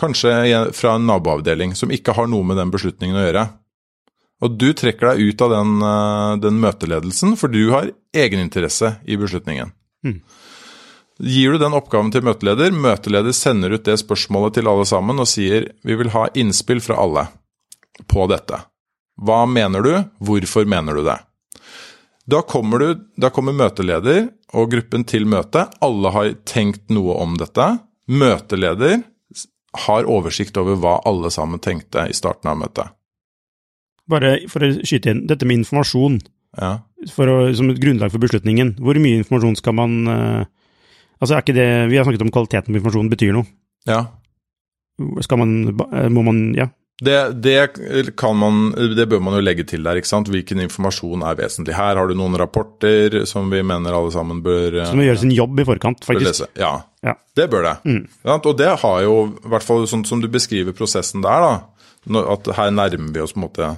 Kanskje 0.00 0.32
fra 0.76 0.96
en 0.98 1.06
naboavdeling 1.08 1.72
som 1.78 1.92
ikke 1.92 2.14
har 2.16 2.28
noe 2.30 2.44
med 2.46 2.60
den 2.60 2.72
beslutningen 2.72 3.16
å 3.16 3.24
gjøre. 3.24 3.46
Og 4.44 4.60
du 4.60 4.70
trekker 4.76 5.12
deg 5.12 5.32
ut 5.32 5.42
av 5.44 5.52
den, 5.52 5.72
den 6.40 6.60
møteledelsen, 6.62 7.34
for 7.36 7.52
du 7.52 7.66
har 7.74 7.90
egeninteresse 8.16 8.94
i 9.04 9.18
beslutningen. 9.20 9.74
Mm. 10.06 10.22
Gir 11.20 11.52
du 11.52 11.60
den 11.60 11.74
oppgaven 11.76 12.08
til 12.14 12.24
møteleder, 12.24 12.72
møteleder 12.72 13.34
sender 13.36 13.74
ut 13.76 13.84
det 13.84 13.98
spørsmålet 14.00 14.56
til 14.56 14.70
alle 14.70 14.86
sammen 14.88 15.20
og 15.20 15.28
sier 15.28 15.66
vi 15.84 15.96
vil 16.00 16.12
ha 16.14 16.26
innspill 16.38 16.80
fra 16.80 16.96
alle 17.02 17.26
på 18.08 18.24
dette. 18.30 18.62
Hva 19.20 19.42
mener 19.44 19.84
du? 19.84 19.92
Hvorfor 20.24 20.64
mener 20.64 20.96
du 20.96 21.02
det? 21.04 21.18
Da 22.30 22.40
kommer, 22.46 22.78
du, 22.80 23.02
da 23.20 23.28
kommer 23.34 23.52
møteleder 23.56 24.30
og 24.56 24.70
gruppen 24.72 25.04
til 25.08 25.26
møte. 25.28 25.66
Alle 25.84 26.12
har 26.14 26.30
tenkt 26.48 26.88
noe 26.94 27.16
om 27.20 27.36
dette. 27.40 27.66
Møteleder 28.08 29.02
har 29.86 30.08
oversikt 30.08 30.56
over 30.58 30.78
hva 30.80 30.96
alle 31.06 31.30
sammen 31.30 31.60
tenkte 31.62 32.06
i 32.10 32.16
starten 32.16 32.48
av 32.50 32.58
møtet. 32.62 32.94
Bare 34.10 34.38
for 34.50 34.64
å 34.66 34.70
skyte 34.82 35.12
inn, 35.12 35.26
dette 35.30 35.46
med 35.46 35.60
informasjon 35.60 36.20
Ja. 36.58 36.80
for 37.12 37.30
å, 37.30 37.36
som 37.54 37.68
et 37.70 37.78
grunnlag 37.82 38.10
for 38.10 38.22
beslutningen. 38.22 38.72
Hvor 38.80 38.98
mye 38.98 39.20
informasjon 39.20 39.58
skal 39.60 39.76
man 39.78 39.92
eh, 40.10 40.48
Altså 41.20 41.36
er 41.36 41.42
ikke 41.44 41.54
det 41.56 41.68
Vi 41.90 41.96
har 42.00 42.04
snakket 42.08 42.22
om 42.24 42.30
kvaliteten 42.32 42.72
på 42.72 42.78
informasjonen 42.80 43.10
betyr 43.12 43.32
noe. 43.36 43.46
ja. 43.86 44.06
Skal 45.24 45.38
man 45.40 45.52
eh, 45.92 46.08
Må 46.12 46.22
man 46.26 46.54
Ja. 46.56 46.68
Det, 47.00 47.40
det, 47.40 48.12
kan 48.20 48.36
man, 48.36 48.72
det 48.76 49.06
bør 49.08 49.22
man 49.24 49.32
jo 49.38 49.40
legge 49.40 49.64
til 49.64 49.80
der. 49.86 49.96
ikke 49.96 50.10
sant? 50.10 50.28
Hvilken 50.28 50.60
informasjon 50.60 51.22
er 51.24 51.38
vesentlig. 51.38 51.72
Her 51.72 51.96
har 51.96 52.10
du 52.10 52.12
noen 52.12 52.36
rapporter 52.36 53.22
som 53.24 53.48
vi 53.48 53.62
mener 53.64 53.96
alle 53.96 54.12
sammen 54.12 54.42
bør, 54.44 54.76
Som 54.84 55.00
må 55.00 55.06
gjøre 55.06 55.22
sin 55.22 55.32
jobb 55.32 55.62
i 55.62 55.64
forkant, 55.64 56.04
faktisk. 56.04 56.26
lese. 56.28 56.48
Ja, 56.60 56.74
Ja. 57.02 57.14
det 57.34 57.48
bør 57.48 57.62
det. 57.64 57.76
Mm. 57.88 58.04
Og 58.44 58.52
det 58.58 58.68
har 58.82 59.00
jo, 59.06 59.14
i 59.32 59.48
hvert 59.48 59.64
fall 59.64 59.86
sånn 59.88 60.04
som 60.04 60.20
du 60.20 60.28
beskriver 60.28 60.76
prosessen 60.76 61.22
der, 61.24 61.40
da, 61.40 62.20
at 62.36 62.52
her 62.60 62.70
nærmer 62.70 63.14
vi 63.16 63.20
oss 63.24 63.32
på 63.32 63.40
en 63.40 63.48
måte 63.48 63.70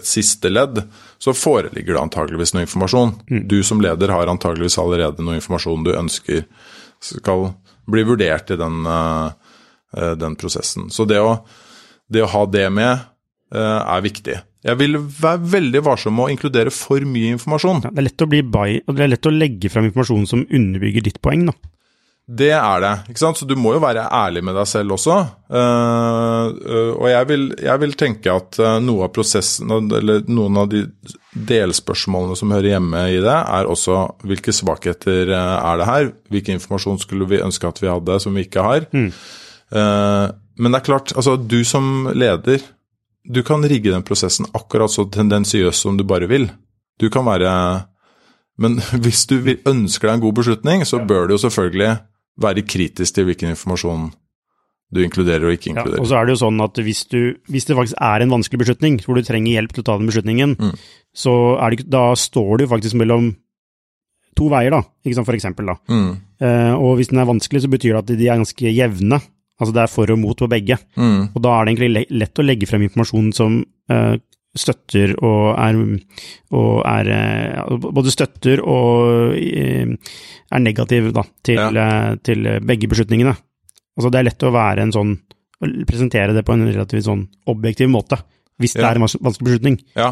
et 0.00 0.08
siste 0.08 0.50
ledd, 0.50 0.82
så 1.18 1.34
foreligger 1.36 1.96
det 1.96 2.02
antageligvis 2.02 2.54
noe 2.54 2.66
informasjon. 2.66 3.14
Mm. 3.30 3.44
Du 3.50 3.58
som 3.66 3.82
leder 3.82 4.12
har 4.14 4.30
antageligvis 4.30 4.78
allerede 4.82 5.24
noe 5.24 5.38
informasjon 5.40 5.86
du 5.86 5.94
ønsker 5.96 6.44
skal 7.04 7.50
bli 7.86 8.02
vurdert 8.06 8.50
i 8.50 8.58
den, 8.58 8.82
eh, 8.86 9.30
eh, 9.96 10.12
den 10.18 10.36
prosessen. 10.36 10.90
Så 10.90 11.06
det 11.08 11.20
å, 11.22 11.38
det 12.08 12.24
å 12.24 12.32
ha 12.32 12.44
det 12.50 12.66
med 12.72 12.92
eh, 13.54 13.80
er 13.80 14.04
viktig. 14.04 14.40
Jeg 14.66 14.80
vil 14.80 14.98
være 14.98 15.44
veldig 15.52 15.82
varsom 15.86 16.16
med 16.18 16.26
å 16.26 16.34
inkludere 16.34 16.72
for 16.74 17.04
mye 17.06 17.36
informasjon. 17.36 17.84
Ja, 17.86 17.92
det 17.94 18.02
er 18.02 18.08
lett 18.08 18.24
å 18.24 18.30
bli 18.30 18.42
by, 18.42 18.68
og 18.86 18.96
det 18.96 19.04
er 19.04 19.12
lett 19.12 19.28
å 19.30 19.34
legge 19.34 19.70
fram 19.70 19.86
informasjon 19.86 20.26
som 20.26 20.46
underbygger 20.46 21.06
ditt 21.06 21.20
poeng, 21.22 21.46
da. 21.52 21.54
Det 22.26 22.48
er 22.50 22.80
det, 22.82 22.92
ikke 23.12 23.20
sant? 23.20 23.38
så 23.38 23.46
du 23.46 23.54
må 23.54 23.76
jo 23.76 23.80
være 23.84 24.08
ærlig 24.10 24.40
med 24.42 24.56
deg 24.58 24.66
selv 24.66 24.96
også. 24.96 25.16
Eh, 25.46 26.46
eh, 26.58 26.88
og 26.96 27.04
jeg 27.06 27.28
vil, 27.28 27.44
jeg 27.62 27.82
vil 27.84 27.92
tenke 27.94 28.32
at 28.34 28.58
eh, 28.58 28.78
noe 28.82 29.04
av 29.06 29.12
prosessen, 29.14 29.70
eller 29.70 30.24
noen 30.26 30.58
av 30.58 30.66
de 30.72 30.82
delspørsmålene 31.30 32.34
som 32.38 32.50
hører 32.50 32.72
hjemme 32.72 33.04
i 33.14 33.20
det, 33.22 33.36
er 33.36 33.70
også 33.70 34.00
hvilke 34.26 34.54
svakheter 34.56 35.30
er 35.36 35.78
det 35.78 35.86
her? 35.86 36.10
Hvilken 36.34 36.58
informasjon 36.58 36.98
skulle 37.04 37.28
vi 37.30 37.38
ønske 37.44 37.70
at 37.70 37.78
vi 37.84 37.92
hadde 37.92 38.18
som 38.24 38.34
vi 38.34 38.46
ikke 38.48 38.66
har? 38.66 38.88
Mm. 38.90 39.10
men 40.62 40.70
det 40.70 40.78
er 40.78 40.84
klart, 40.86 41.10
altså 41.18 41.34
du 41.36 41.58
som 41.66 42.06
leder, 42.14 42.62
du 43.26 43.42
kan 43.46 43.62
rigge 43.66 43.90
den 43.90 44.04
prosessen 44.06 44.46
akkurat 44.54 44.90
så 44.90 45.04
tendensiøs 45.10 45.78
som 45.82 45.98
du 45.98 46.04
bare 46.06 46.26
vil. 46.30 46.48
Du 46.98 47.10
kan 47.10 47.26
være 47.26 47.86
Men 48.58 48.80
hvis 49.04 49.26
du 49.26 49.36
ønsker 49.44 50.08
deg 50.08 50.14
en 50.16 50.26
god 50.26 50.36
beslutning, 50.42 50.86
så 50.86 50.98
bør 50.98 51.26
du 51.26 51.36
jo 51.36 51.42
selvfølgelig 51.46 51.98
være 52.40 52.62
kritisk 52.66 53.14
til 53.14 53.24
hvilken 53.28 53.54
informasjon 53.54 54.10
du 54.94 55.00
inkluderer 55.02 55.48
og 55.48 55.56
ikke 55.56 55.72
Ja, 55.72 55.80
inkluderer. 55.80 56.00
og 56.00 56.06
så 56.06 56.14
er 56.20 56.26
det 56.26 56.34
jo 56.36 56.42
sånn 56.46 56.60
at 56.62 56.74
hvis, 56.78 57.00
du, 57.10 57.34
hvis 57.50 57.64
det 57.66 57.74
faktisk 57.76 57.96
er 58.00 58.22
en 58.22 58.30
vanskelig 58.30 58.60
beslutning, 58.62 58.98
hvor 59.02 59.16
du 59.18 59.22
trenger 59.26 59.56
hjelp 59.56 59.72
til 59.74 59.82
å 59.82 59.86
ta 59.88 59.96
den 59.98 60.06
beslutningen, 60.06 60.56
Mm. 60.60 60.74
så 61.16 61.32
er 61.60 61.70
det, 61.74 61.88
da 61.90 62.12
står 62.14 62.58
du 62.58 62.66
faktisk 62.70 62.94
mellom 62.94 63.32
to 64.36 64.48
veier, 64.52 64.70
da, 64.70 64.82
ikke 65.04 65.14
sant, 65.16 65.26
for 65.26 65.34
eksempel. 65.38 65.66
Da. 65.66 65.76
Mm, 65.88 66.16
Eh, 66.38 66.74
og 66.76 66.98
hvis 66.98 67.08
den 67.08 67.18
er 67.18 67.24
vanskelig, 67.24 67.62
så 67.64 67.68
betyr 67.72 67.94
det 67.96 68.00
at 68.02 68.06
de 68.18 68.26
er 68.28 68.36
ganske 68.36 68.68
jevne. 68.76 69.16
Altså 69.58 69.72
det 69.72 69.80
er 69.82 69.86
for 69.88 70.10
og 70.12 70.18
mot 70.20 70.36
på 70.36 70.46
begge. 70.52 70.76
mm, 70.94 71.30
Og 71.34 71.40
da 71.42 71.48
er 71.48 71.64
det 71.64 71.72
egentlig 71.78 72.06
lett 72.10 72.34
å 72.38 72.44
legge 72.44 72.66
frem 72.68 72.82
informasjon 72.84 73.32
som 73.32 73.64
eh, 73.88 74.18
støtter 74.58 75.14
og 75.22 75.54
er, 75.58 75.78
og 76.56 76.82
er 76.88 77.10
eh, 77.14 77.76
Både 77.86 78.10
støtter 78.14 78.62
og 78.64 79.34
eh, 79.36 79.94
er 80.50 80.62
negativ 80.62 81.12
da, 81.16 81.22
til, 81.46 81.60
ja. 81.76 82.14
til 82.22 82.44
begge 82.66 82.88
beslutningene. 82.92 83.36
Altså 83.96 84.10
det 84.12 84.20
er 84.20 84.28
lett 84.30 84.44
å 84.48 84.52
være 84.54 84.82
en 84.86 84.92
sånn 84.94 85.14
å 85.64 85.68
presentere 85.88 86.34
det 86.36 86.42
på 86.44 86.52
en 86.52 86.66
relativt 86.68 87.06
sånn 87.06 87.22
objektiv 87.48 87.88
måte, 87.88 88.18
hvis 88.60 88.74
det 88.76 88.82
Ja. 88.84 88.90
er 88.90 88.98
en 88.98 89.06
vanskelig 89.06 89.46
beslutning. 89.46 89.78
ja. 89.96 90.10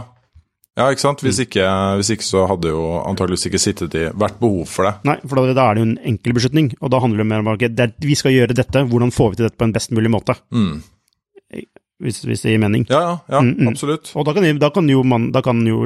ja, 0.77 0.87
ikke 0.91 1.03
sant. 1.05 1.21
Mm. 1.21 1.27
Hvis 1.29 1.41
ikke, 1.45 1.67
hvis 2.01 2.11
ikke 2.17 2.25
så 2.27 2.47
hadde 2.49 2.73
jo 2.73 2.81
antageligvis 3.05 3.45
ikke 3.51 3.61
sittet 3.61 3.95
i 4.01 4.07
vært 4.11 4.41
behov 4.41 4.65
for 4.73 4.89
det. 4.89 4.95
Nei, 5.05 5.19
for 5.29 5.37
da, 5.37 5.69
er 5.69 5.77
det 5.77 5.85
jo 5.85 5.89
en 5.91 5.99
enkel 6.15 6.33
beslutning, 6.35 6.73
og 6.81 6.91
da 6.91 6.99
handler 7.05 7.21
det 7.23 7.27
mer 7.29 7.45
om 7.45 7.53
at 7.53 7.61
det, 7.61 7.79
er- 7.91 7.93
vi 8.01 8.17
skal 8.17 8.33
gjøre 8.33 8.57
dette, 8.57 8.83
hvordan 8.89 9.13
får 9.15 9.31
vi 9.31 9.37
til 9.43 9.47
dette 9.51 9.61
på 9.61 9.69
en 9.69 9.77
best 9.77 9.93
mulig 9.93 10.11
måte, 10.11 10.35
Mm. 10.51 10.83
Hvis, 12.03 12.23
hvis 12.27 12.43
det 12.43 12.55
gir 12.55 12.63
mening. 12.63 12.87
Ja, 12.91 13.01
ja, 13.01 13.15
ja 13.37 13.41
Mm, 13.45 13.55
mm. 13.61 13.69
absolutt. 13.71 14.11
Og 14.19 14.27
da 14.27 14.35
kan, 14.35 14.47
da 14.59 14.71
kan 14.75 14.89
jo 14.91 15.03
man, 15.07 15.31
da 15.33 15.43
kan 15.43 15.61
jo 15.67 15.85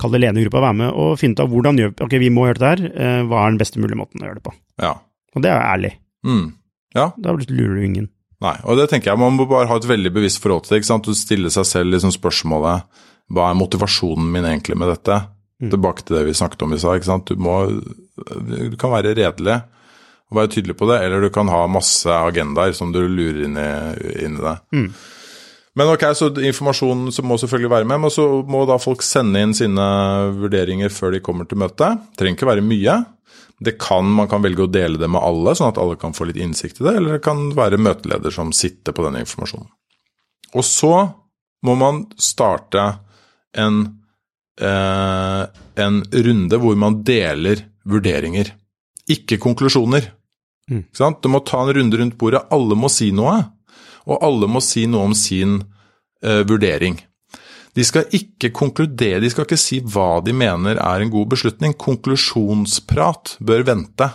kalle 0.00 0.16
det 0.18 0.22
Lene-gruppa 0.24 0.62
være 0.64 0.78
med 0.80 0.92
og 0.92 1.18
finne 1.20 1.36
ut 1.36 1.44
av 1.44 1.52
hvordan 1.52 1.80
gjør 1.80 1.94
Ok, 2.06 2.16
vi 2.22 2.30
må 2.32 2.48
gjøre 2.48 2.62
det 2.62 2.72
her, 2.72 2.84
eh, 2.94 3.22
hva 3.28 3.44
er 3.44 3.54
den 3.54 3.60
beste 3.60 3.82
mulige 3.82 4.00
måten 4.00 4.22
å 4.22 4.28
gjøre 4.28 4.40
det 4.40 4.46
på? 4.46 4.54
Ja. 4.82 4.94
Og 5.34 5.44
det 5.44 5.50
er 5.52 5.66
ærlig. 5.68 5.92
Mm. 6.24 6.52
Ja, 6.94 7.10
Da 7.18 7.34
lurer 7.34 7.74
du 7.74 7.84
ingen. 7.84 8.08
Nei, 8.44 8.56
og 8.64 8.78
det 8.78 8.88
tenker 8.90 9.10
jeg 9.12 9.18
man 9.20 9.36
må 9.36 9.46
bare 9.48 9.68
ha 9.70 9.76
et 9.76 9.88
veldig 9.88 10.12
bevisst 10.14 10.40
forhold 10.42 10.66
til. 10.66 10.78
ikke 10.78 10.90
sant? 10.90 11.06
Du 11.06 11.14
stiller 11.16 11.52
seg 11.52 11.66
selv 11.66 11.94
liksom 11.94 12.12
spørsmålet 12.14 12.84
hva 13.32 13.48
er 13.50 13.56
motivasjonen 13.56 14.26
min 14.32 14.44
egentlig 14.44 14.76
med 14.76 14.90
dette? 14.92 15.22
Mm. 15.62 15.70
Tilbake 15.72 16.04
til 16.04 16.18
det 16.18 16.26
vi 16.28 16.36
snakket 16.36 16.62
om 16.66 16.74
i 16.74 16.78
stad. 16.78 16.98
ikke 16.98 17.08
sant? 17.08 17.30
Du, 17.30 17.40
må, 17.40 17.54
du 18.18 18.76
kan 18.80 18.92
være 18.92 19.14
redelig 19.16 19.60
og 20.30 20.38
være 20.38 20.52
tydelig 20.54 20.76
på 20.76 20.88
det, 20.90 21.00
eller 21.04 21.24
du 21.24 21.30
kan 21.32 21.48
ha 21.52 21.64
masse 21.70 22.10
agendaer 22.10 22.72
som 22.76 22.92
du 22.92 23.00
lurer 23.06 23.44
inn 23.46 23.58
i, 23.60 23.68
inn 24.24 24.38
i 24.40 24.44
det. 24.44 24.54
Mm. 24.74 24.88
Men 25.74 25.90
ok, 25.90 26.04
så 26.14 26.28
informasjonen 26.38 27.10
må 27.26 27.36
selvfølgelig 27.40 27.70
være 27.72 27.88
med, 27.90 28.04
men 28.04 28.12
så 28.14 28.28
må 28.46 28.62
da 28.68 28.76
folk 28.78 29.02
sende 29.02 29.42
inn 29.42 29.54
sine 29.58 29.86
vurderinger 30.36 30.92
før 30.94 31.16
de 31.16 31.22
kommer 31.24 31.48
til 31.50 31.58
møtet. 31.58 32.04
Trenger 32.18 32.38
ikke 32.38 32.50
være 32.52 32.66
mye. 32.66 33.00
Det 33.64 33.74
kan, 33.82 34.06
Man 34.06 34.28
kan 34.30 34.42
velge 34.42 34.66
å 34.66 34.70
dele 34.70 35.00
det 35.00 35.08
med 35.10 35.22
alle, 35.22 35.54
sånn 35.54 35.72
at 35.72 35.80
alle 35.82 35.98
kan 35.98 36.14
få 36.14 36.28
litt 36.28 36.38
innsikt 36.42 36.78
i 36.78 36.86
det, 36.86 36.94
eller 36.98 37.16
det 37.16 37.24
kan 37.26 37.48
være 37.56 37.80
møteleder 37.82 38.34
som 38.34 38.52
sitter 38.54 38.94
på 38.94 39.06
denne 39.06 39.22
informasjonen. 39.24 39.66
Og 40.54 40.66
så 40.66 40.94
må 41.66 41.74
man 41.78 42.04
starte 42.20 42.84
en, 43.56 43.80
eh, 44.60 45.42
en 45.86 46.02
runde 46.28 46.60
hvor 46.60 46.76
man 46.78 47.00
deler 47.06 47.64
vurderinger, 47.86 48.52
ikke 49.10 49.40
konklusjoner. 49.42 50.06
Mm. 50.70 50.84
Du 50.94 51.28
må 51.28 51.42
ta 51.44 51.62
en 51.62 51.74
runde 51.74 51.98
rundt 51.98 52.18
bordet, 52.18 52.46
alle 52.54 52.78
må 52.78 52.90
si 52.92 53.10
noe, 53.12 53.40
og 54.04 54.24
alle 54.24 54.48
må 54.50 54.62
si 54.64 54.86
noe 54.90 55.10
om 55.10 55.16
sin 55.16 55.58
eh, 56.24 56.42
vurdering. 56.48 56.98
De 57.74 57.82
skal 57.82 58.06
ikke 58.14 58.52
konkludere, 58.54 59.20
de 59.22 59.30
skal 59.32 59.48
ikke 59.48 59.58
si 59.58 59.80
hva 59.82 60.20
de 60.22 60.34
mener 60.36 60.78
er 60.78 61.02
en 61.02 61.10
god 61.10 61.32
beslutning. 61.32 61.74
Konklusjonsprat 61.74 63.36
bør 63.42 63.66
vente. 63.66 64.10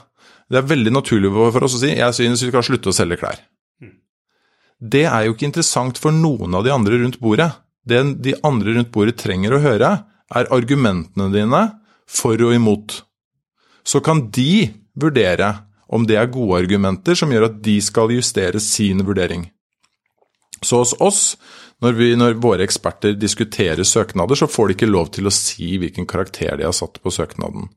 Det 0.50 0.62
er 0.62 0.69
veldig 0.69 0.93
naturlig 0.96 1.31
for 1.36 1.67
oss 1.67 1.75
å 1.77 1.81
si 1.81 1.91
jeg 1.91 2.15
synes 2.15 2.46
vi 2.46 2.53
skal 2.53 2.65
slutte 2.65 2.93
å 2.93 2.96
selge 2.96 3.19
klær. 3.19 3.41
Det 4.79 5.03
er 5.10 5.25
jo 5.27 5.36
ikke 5.36 5.50
interessant 5.50 6.00
for 6.00 6.15
noen 6.15 6.55
av 6.55 6.63
de 6.63 6.72
andre 6.72 7.01
rundt 7.01 7.19
bordet. 7.19 7.51
Det 7.84 8.00
de 8.24 8.38
andre 8.48 8.77
rundt 8.77 8.93
bordet 8.96 9.17
trenger 9.19 9.58
å 9.58 9.63
høre, 9.63 9.91
er 10.29 10.51
argumentene 10.55 11.27
dine 11.34 11.63
for 12.08 12.39
og 12.46 12.55
imot. 12.55 13.01
Så 13.84 14.00
kan 14.05 14.27
de 14.31 14.69
vurdere 15.00 15.51
om 15.89 16.05
det 16.08 16.19
er 16.22 16.31
gode 16.31 16.62
argumenter 16.62 17.17
som 17.17 17.31
gjør 17.34 17.50
at 17.50 17.62
de 17.65 17.79
skal 17.81 18.13
justere 18.13 18.62
sin 18.63 19.03
vurdering. 19.03 19.50
Så 20.66 20.82
hos 20.82 20.94
oss, 21.00 21.22
når, 21.84 21.94
vi, 21.96 22.08
når 22.20 22.39
våre 22.44 22.66
eksperter 22.66 23.13
diskuterer 23.16 23.86
søknader, 23.88 24.36
så 24.36 24.48
får 24.51 24.68
de 24.68 24.75
ikke 24.78 24.89
lov 24.92 25.12
til 25.16 25.30
å 25.30 25.34
si 25.34 25.78
hvilken 25.80 26.08
karakter 26.10 26.58
de 26.60 26.68
har 26.68 26.75
satt 26.75 27.00
på 27.04 27.13
søknaden. 27.13 27.70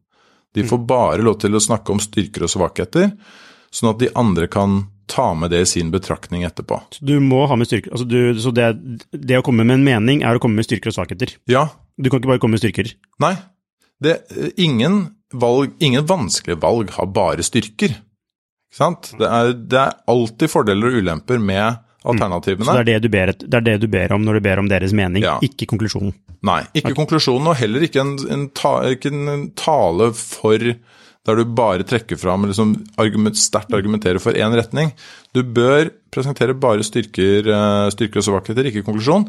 De 0.52 0.64
får 0.68 0.82
bare 0.88 1.22
lov 1.24 1.38
til 1.40 1.54
å 1.56 1.62
snakke 1.62 1.94
om 1.94 2.00
styrker 2.02 2.44
og 2.44 2.50
svakheter, 2.52 3.12
sånn 3.72 3.92
at 3.94 4.02
de 4.02 4.10
andre 4.18 4.48
kan 4.52 4.82
ta 5.12 5.30
med 5.36 5.50
det 5.52 5.62
i 5.64 5.68
sin 5.68 5.90
betraktning 5.92 6.44
etterpå. 6.46 6.78
Så 6.96 7.04
du 7.04 7.14
må 7.20 7.44
ha 7.48 7.56
med 7.58 7.68
styrker. 7.68 7.92
Altså 7.92 8.06
du, 8.08 8.18
så 8.40 8.52
det, 8.54 8.68
det 9.12 9.38
å 9.38 9.44
komme 9.44 9.64
med 9.64 9.78
en 9.80 9.86
mening 9.86 10.22
er 10.24 10.36
å 10.38 10.42
komme 10.42 10.60
med 10.60 10.66
styrker 10.68 10.92
og 10.92 10.96
svakheter. 10.98 11.36
Ja, 11.50 11.68
Du 12.00 12.08
kan 12.08 12.22
ikke 12.22 12.30
bare 12.32 12.40
komme 12.40 12.56
med 12.56 12.62
styrker. 12.62 12.88
nei, 13.20 13.34
det, 14.02 14.16
ingen, 14.58 15.12
valg, 15.32 15.74
ingen 15.84 16.06
vanskelige 16.08 16.58
valg 16.62 16.90
har 16.96 17.06
bare 17.14 17.44
styrker. 17.46 17.92
Ikke 17.92 18.78
sant? 18.78 19.12
Det 19.20 19.28
er, 19.28 19.52
det 19.52 19.78
er 19.78 19.98
alltid 20.10 20.50
fordeler 20.50 20.88
og 20.88 21.02
ulemper 21.04 21.38
med 21.38 21.82
alternativene. 22.04 22.64
Så 22.66 22.74
det 22.78 22.82
er 22.82 22.88
det, 22.90 23.02
du 23.02 23.08
ber, 23.12 23.32
det 23.38 23.54
er 23.60 23.66
det 23.66 23.76
du 23.82 23.86
ber 23.92 24.12
om 24.16 24.24
når 24.26 24.38
du 24.38 24.44
ber 24.48 24.58
om 24.62 24.68
deres 24.70 24.92
mening, 24.96 25.22
Ja. 25.22 25.38
ikke 25.42 25.68
konklusjonen. 25.70 26.14
Nei, 26.42 26.62
ikke 26.74 26.94
konklusjonen, 26.98 27.46
og 27.52 27.56
heller 27.60 27.84
ikke 27.86 28.00
en, 28.02 28.16
en, 28.34 28.48
ta, 28.50 28.80
ikke 28.90 29.12
en 29.12 29.50
tale 29.58 30.10
for 30.18 30.58
der 31.22 31.38
du 31.38 31.44
bare 31.54 31.84
trekker 31.86 32.18
fram 32.18 32.48
liksom 32.48 32.72
argument, 32.98 33.38
sterkt 33.38 33.70
argumenterer 33.78 34.18
for 34.18 34.34
én 34.34 34.56
retning. 34.58 34.90
Du 35.32 35.44
bør 35.46 35.92
presentere 36.10 36.56
bare 36.58 36.82
styrker, 36.82 37.46
eh, 37.46 37.90
styrker 37.94 38.18
og 38.18 38.26
svakheter, 38.26 38.66
ikke 38.66 38.82
konklusjon. 38.82 39.28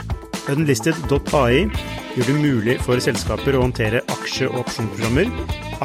Unlisted.ai 0.49 1.67
gjør 2.15 2.27
det 2.27 2.35
mulig 2.41 2.75
for 2.81 2.97
selskaper 3.03 3.53
å 3.53 3.61
håndtere 3.61 4.01
aksje- 4.09 4.47
og 4.49 4.63
opsjonsprogrammer, 4.63 5.29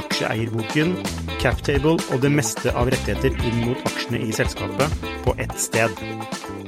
aksjeeierboken, 0.01 0.95
captable 1.43 1.99
og 2.01 2.23
det 2.23 2.31
meste 2.33 2.73
av 2.73 2.89
rettigheter 2.93 3.37
inn 3.45 3.59
mot 3.67 3.83
aksjene 3.91 4.23
i 4.25 4.33
selskapet 4.33 5.05
på 5.27 5.35
ett 5.43 5.53
sted. 5.61 5.93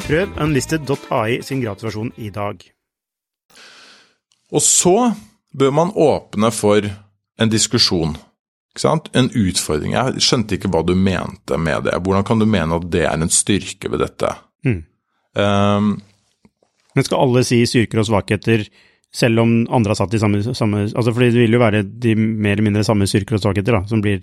Prøv 0.04 0.37
unlisted.ai 0.37 1.40
sin 1.47 1.62
gratisversjon 1.64 2.12
i 2.21 2.28
dag. 2.35 2.61
Og 4.52 4.64
så 4.64 4.97
bør 5.57 5.73
man 5.80 5.92
åpne 5.97 6.52
for 6.52 6.85
en 7.40 7.52
diskusjon. 7.52 8.16
En 8.78 9.30
utfordring. 9.35 9.97
Jeg 9.97 10.23
skjønte 10.23 10.54
ikke 10.54 10.71
hva 10.71 10.85
du 10.87 10.92
mente 10.95 11.57
med 11.59 11.88
det. 11.88 11.97
Hvordan 11.99 12.25
kan 12.28 12.38
du 12.38 12.47
mene 12.47 12.76
at 12.78 12.85
det 12.92 13.09
er 13.09 13.16
en 13.16 13.33
styrke 13.33 13.90
ved 13.90 14.04
dette? 14.04 14.30
Mm. 14.62 14.85
Um, 15.35 15.88
Men 16.97 17.04
skal 17.04 17.21
alle 17.25 17.45
si 17.47 17.61
styrker 17.68 18.00
og 18.02 18.09
svakheter, 18.09 18.64
selv 19.14 19.40
om 19.40 19.52
andre 19.73 19.95
har 19.95 20.00
satt 20.02 20.12
de 20.12 20.21
samme, 20.21 20.40
samme 20.57 20.87
altså 20.88 21.12
fordi 21.14 21.30
det 21.33 21.42
vil 21.45 21.57
jo 21.57 21.61
være 21.62 21.83
de 21.85 22.14
mer 22.16 22.57
eller 22.57 22.66
mindre 22.71 22.85
samme 22.85 23.07
styrker 23.09 23.38
og 23.38 23.45
svakheter 23.45 23.78
da, 23.78 23.83
som 23.88 24.02
blir 24.04 24.21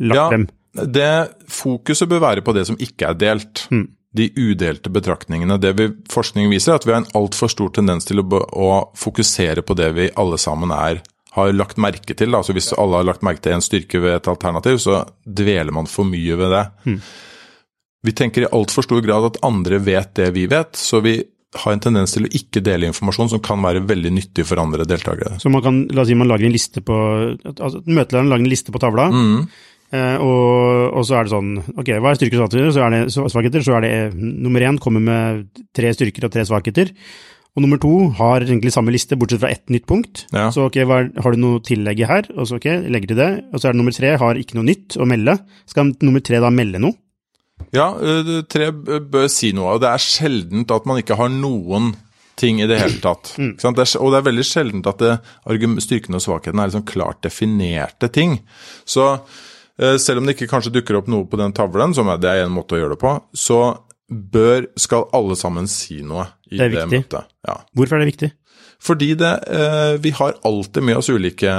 lagt 0.00 0.16
Ja. 0.16 0.28
frem. 0.28 0.48
det 0.92 1.08
Fokuset 1.48 2.08
bør 2.08 2.20
være 2.20 2.42
på 2.44 2.52
det 2.54 2.66
som 2.66 2.76
ikke 2.80 3.08
er 3.10 3.14
delt. 3.14 3.66
Mm. 3.70 3.88
De 4.16 4.26
udelte 4.36 4.90
betraktningene. 4.90 5.56
Det 5.60 5.70
vi, 5.78 5.88
forskning 6.10 6.50
viser, 6.50 6.72
er 6.72 6.80
at 6.80 6.86
vi 6.86 6.92
har 6.92 7.02
en 7.04 7.12
altfor 7.14 7.48
stor 7.52 7.70
tendens 7.70 8.04
til 8.08 8.18
å, 8.18 8.24
å 8.26 8.70
fokusere 8.98 9.62
på 9.62 9.76
det 9.78 9.92
vi 9.94 10.08
alle 10.18 10.38
sammen 10.38 10.70
er 10.74 11.00
har 11.36 11.52
lagt 11.54 11.78
merke 11.78 12.16
til. 12.18 12.34
Altså 12.34 12.52
Hvis 12.52 12.72
alle 12.74 12.96
har 12.98 13.06
lagt 13.06 13.22
merke 13.22 13.44
til 13.44 13.52
en 13.54 13.62
styrke 13.62 14.00
ved 14.02 14.16
et 14.16 14.28
alternativ, 14.28 14.80
så 14.82 15.04
dveler 15.24 15.70
man 15.72 15.86
for 15.86 16.04
mye 16.04 16.34
ved 16.36 16.50
det. 16.50 16.98
Vi 18.02 18.12
tenker 18.18 18.42
i 18.42 18.50
altfor 18.50 18.82
stor 18.82 19.00
grad 19.04 19.28
at 19.28 19.38
andre 19.46 19.78
vet 19.78 20.14
det 20.18 20.30
vi 20.34 20.46
vet, 20.50 20.74
så 20.74 21.00
vi 21.04 21.20
har 21.58 21.72
en 21.74 21.80
tendens 21.82 22.12
til 22.14 22.26
å 22.28 22.30
ikke 22.30 22.62
dele 22.62 22.86
informasjon 22.86 23.28
som 23.32 23.40
kan 23.42 23.58
være 23.64 23.82
veldig 23.88 24.12
nyttig 24.14 24.44
for 24.46 24.60
andre 24.62 24.84
deltakere. 24.86 25.40
Så 25.42 25.50
man 25.50 25.62
kan, 25.64 25.80
la 25.90 26.02
oss 26.04 26.08
si 26.12 26.14
man 26.14 26.28
lager 26.30 26.46
en 26.46 26.54
liste 26.54 26.80
på, 26.86 26.94
altså 27.56 27.82
møtelederen 27.86 28.30
lager 28.30 28.44
en 28.46 28.52
liste 28.52 28.70
på 28.70 28.78
tavla, 28.78 29.08
Mm. 29.10 29.48
eh, 29.92 30.16
og, 30.22 30.94
og 30.94 31.02
så 31.08 31.18
er 31.18 31.24
det 31.26 31.32
sånn, 31.34 31.50
ok, 31.76 31.90
hva 31.98 32.12
er 32.12 32.20
styrker 32.20 32.38
og 32.38 32.50
svakheter? 32.50 32.70
Så 32.76 32.84
er 32.86 32.90
det 32.94 33.02
så- 33.10 33.26
svakheter, 33.34 33.64
så 33.66 33.76
er 33.76 33.80
det 33.82 33.90
eh, 33.90 34.14
nummer 34.14 34.60
én 34.60 34.78
kommer 34.78 35.00
med 35.02 35.48
tre 35.74 35.90
styrker 35.92 36.24
og 36.24 36.32
tre 36.32 36.46
svakheter, 36.46 36.92
og 37.56 37.62
nummer 37.64 37.80
to 37.82 38.10
har 38.14 38.40
egentlig 38.46 38.70
samme 38.70 38.92
liste, 38.94 39.18
bortsett 39.18 39.40
fra 39.42 39.50
ett 39.50 39.66
nytt 39.74 39.86
punkt. 39.90 40.26
Ja. 40.32 40.50
Så 40.54 40.68
ok, 40.68 40.76
er, 40.86 41.10
har 41.18 41.32
du 41.34 41.36
noe 41.42 41.58
tillegg 41.58 42.06
her? 42.06 42.28
Og 42.38 42.46
så 42.46 42.60
ok, 42.60 42.68
legger 42.86 43.08
til 43.10 43.16
det. 43.18 43.30
Og 43.52 43.58
så 43.58 43.66
er 43.68 43.72
det 43.74 43.80
nummer 43.82 43.90
tre, 43.90 44.16
har 44.16 44.34
ikke 44.38 44.54
noe 44.54 44.68
nytt 44.70 44.94
å 45.02 45.04
melde. 45.04 45.34
Skal 45.66 45.90
nummer 46.00 46.22
tre 46.22 46.38
da 46.38 46.48
melde 46.54 46.78
noe? 46.78 46.94
Ja, 47.76 47.92
eh, 48.02 48.30
tre 48.50 48.70
bør 48.72 49.28
si 49.30 49.52
noe. 49.56 49.78
Det 49.82 49.90
er 49.90 50.02
sjeldent 50.02 50.72
at 50.74 50.88
man 50.88 51.02
ikke 51.02 51.18
har 51.20 51.30
noen 51.32 51.92
ting 52.40 52.60
i 52.62 52.68
det 52.68 52.80
hele 52.80 53.00
tatt. 53.02 53.34
Sant? 53.60 53.76
Det 53.76 53.84
er, 53.84 53.92
og 54.00 54.14
det 54.14 54.20
er 54.20 54.26
veldig 54.30 54.46
sjeldent 54.46 54.88
at 54.90 55.02
det, 55.02 55.12
styrkene 55.84 56.18
og 56.18 56.24
svakhetene 56.24 56.64
er 56.64 56.72
liksom 56.72 56.88
klart 56.88 57.22
definerte 57.26 58.08
ting. 58.12 58.38
Så 58.88 59.06
eh, 59.12 59.96
selv 60.00 60.22
om 60.22 60.26
det 60.28 60.38
ikke 60.38 60.50
kanskje 60.50 60.74
dukker 60.78 61.00
opp 61.00 61.10
noe 61.12 61.28
på 61.30 61.40
den 61.40 61.54
tavlen, 61.56 61.94
som 61.96 62.10
er, 62.10 62.20
det 62.22 62.32
er 62.32 62.46
en 62.46 62.56
måte 62.56 62.78
å 62.78 62.82
gjøre 62.82 62.96
det 62.96 63.02
på, 63.04 63.14
så 63.36 63.60
bør, 64.10 64.66
skal 64.80 65.06
alle 65.14 65.36
sammen 65.38 65.68
si 65.70 66.00
noe 66.02 66.26
i 66.50 66.58
Det 66.58 66.72
det, 66.72 66.86
møtet. 66.90 67.30
Ja. 67.46 67.60
Hvorfor 67.76 67.98
er 67.98 68.04
det 68.04 68.14
viktig? 68.14 68.32
Fordi 68.80 69.12
det, 69.20 69.30
eh, 69.52 69.94
vi 70.00 70.10
har 70.16 70.38
alltid 70.48 70.82
med 70.82 70.96
oss 70.96 71.10
ulike 71.12 71.52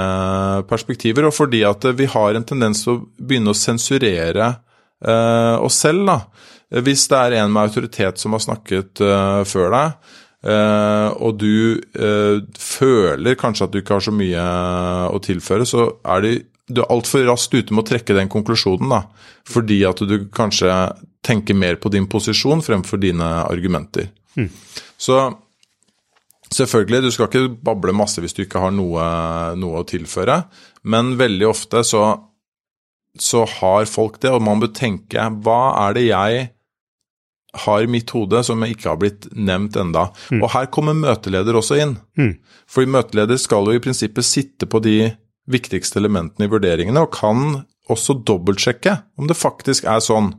perspektiver, 0.68 1.28
og 1.28 1.36
fordi 1.36 1.62
at 1.64 1.86
vi 1.94 2.10
har 2.10 2.34
en 2.34 2.44
tendens 2.44 2.82
til 2.82 2.96
å 2.96 3.02
begynne 3.16 3.54
å 3.54 3.58
sensurere 3.58 4.50
oss 5.02 5.80
selv. 5.82 6.06
da. 6.06 6.18
Hvis 6.80 7.04
det 7.10 7.18
er 7.18 7.36
en 7.42 7.52
med 7.52 7.68
autoritet 7.68 8.20
som 8.20 8.32
har 8.32 8.40
snakket 8.40 9.02
eh, 9.04 9.42
før 9.48 9.74
deg, 9.74 10.14
eh, 10.48 11.08
og 11.20 11.36
du 11.42 11.76
eh, 11.76 12.38
føler 12.56 13.36
kanskje 13.40 13.66
at 13.66 13.74
du 13.74 13.82
ikke 13.82 13.98
har 13.98 14.06
så 14.06 14.14
mye 14.16 14.46
å 15.12 15.20
tilføre, 15.24 15.68
så 15.68 15.90
er 16.14 16.24
det, 16.24 16.32
du 16.72 16.80
er 16.80 16.94
altfor 16.94 17.26
raskt 17.28 17.58
ute 17.58 17.76
med 17.76 17.84
å 17.84 17.90
trekke 17.90 18.16
den 18.16 18.32
konklusjonen. 18.32 18.88
da. 18.94 19.02
Fordi 19.52 19.82
at 19.84 20.00
du 20.00 20.16
kanskje 20.32 20.72
tenker 21.22 21.58
mer 21.58 21.76
på 21.76 21.92
din 21.92 22.08
posisjon 22.10 22.64
fremfor 22.64 23.02
dine 23.02 23.30
argumenter. 23.44 24.08
Så 24.96 25.24
Selvfølgelig, 26.52 26.98
du 27.06 27.14
skal 27.14 27.30
ikke 27.30 27.48
bable 27.64 27.94
masse 27.96 28.20
hvis 28.20 28.34
du 28.36 28.42
ikke 28.44 28.60
har 28.60 28.74
noe, 28.76 29.00
noe 29.56 29.78
å 29.80 29.86
tilføre, 29.88 30.34
men 30.84 31.14
veldig 31.16 31.46
ofte 31.48 31.80
så, 31.88 32.02
så 33.18 33.44
har 33.58 33.88
folk 33.90 34.20
det, 34.22 34.32
og 34.32 34.42
man 34.44 34.62
bør 34.62 34.72
tenke 34.76 35.24
hva 35.44 35.62
er 35.86 35.96
det 35.96 36.04
jeg 36.08 36.46
har 37.64 37.84
i 37.84 37.90
mitt 37.90 38.08
hode 38.16 38.40
som 38.46 38.62
ikke 38.64 38.88
har 38.88 39.00
blitt 39.00 39.26
nevnt 39.36 39.76
enda. 39.76 40.06
Og 40.38 40.46
her 40.54 40.70
kommer 40.72 40.96
møteleder 40.96 41.58
også 41.58 41.76
inn. 41.82 41.98
Mm. 42.16 42.38
Fordi 42.64 42.92
møteleder 42.94 43.40
skal 43.40 43.68
jo 43.68 43.76
i 43.76 43.82
prinsippet 43.84 44.24
sitte 44.24 44.68
på 44.70 44.80
de 44.80 45.10
viktigste 45.52 46.00
elementene 46.00 46.48
i 46.48 46.52
vurderingene, 46.52 47.02
og 47.02 47.12
kan 47.12 47.60
også 47.92 48.22
dobbeltsjekke 48.24 48.94
om 49.20 49.28
det 49.28 49.36
faktisk 49.36 49.84
er 49.90 50.00
sånn 50.00 50.32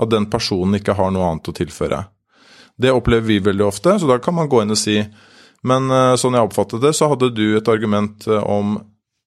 at 0.00 0.12
den 0.12 0.28
personen 0.30 0.78
ikke 0.78 0.94
har 0.94 1.10
noe 1.10 1.26
annet 1.32 1.50
å 1.50 1.56
tilføre. 1.56 2.04
Det 2.80 2.92
opplever 2.94 3.26
vi 3.26 3.40
veldig 3.42 3.66
ofte, 3.66 3.96
så 3.98 4.06
da 4.06 4.20
kan 4.22 4.36
man 4.36 4.48
gå 4.48 4.62
inn 4.62 4.76
og 4.76 4.78
si 4.78 5.00
men 5.66 5.90
eh, 5.92 6.16
sånn 6.20 6.36
jeg 6.36 6.48
oppfattet 6.48 6.82
det, 6.84 6.94
så 6.96 7.10
hadde 7.12 7.32
du 7.36 7.44
et 7.56 7.68
argument 7.68 8.26
eh, 8.28 8.40
om 8.40 8.78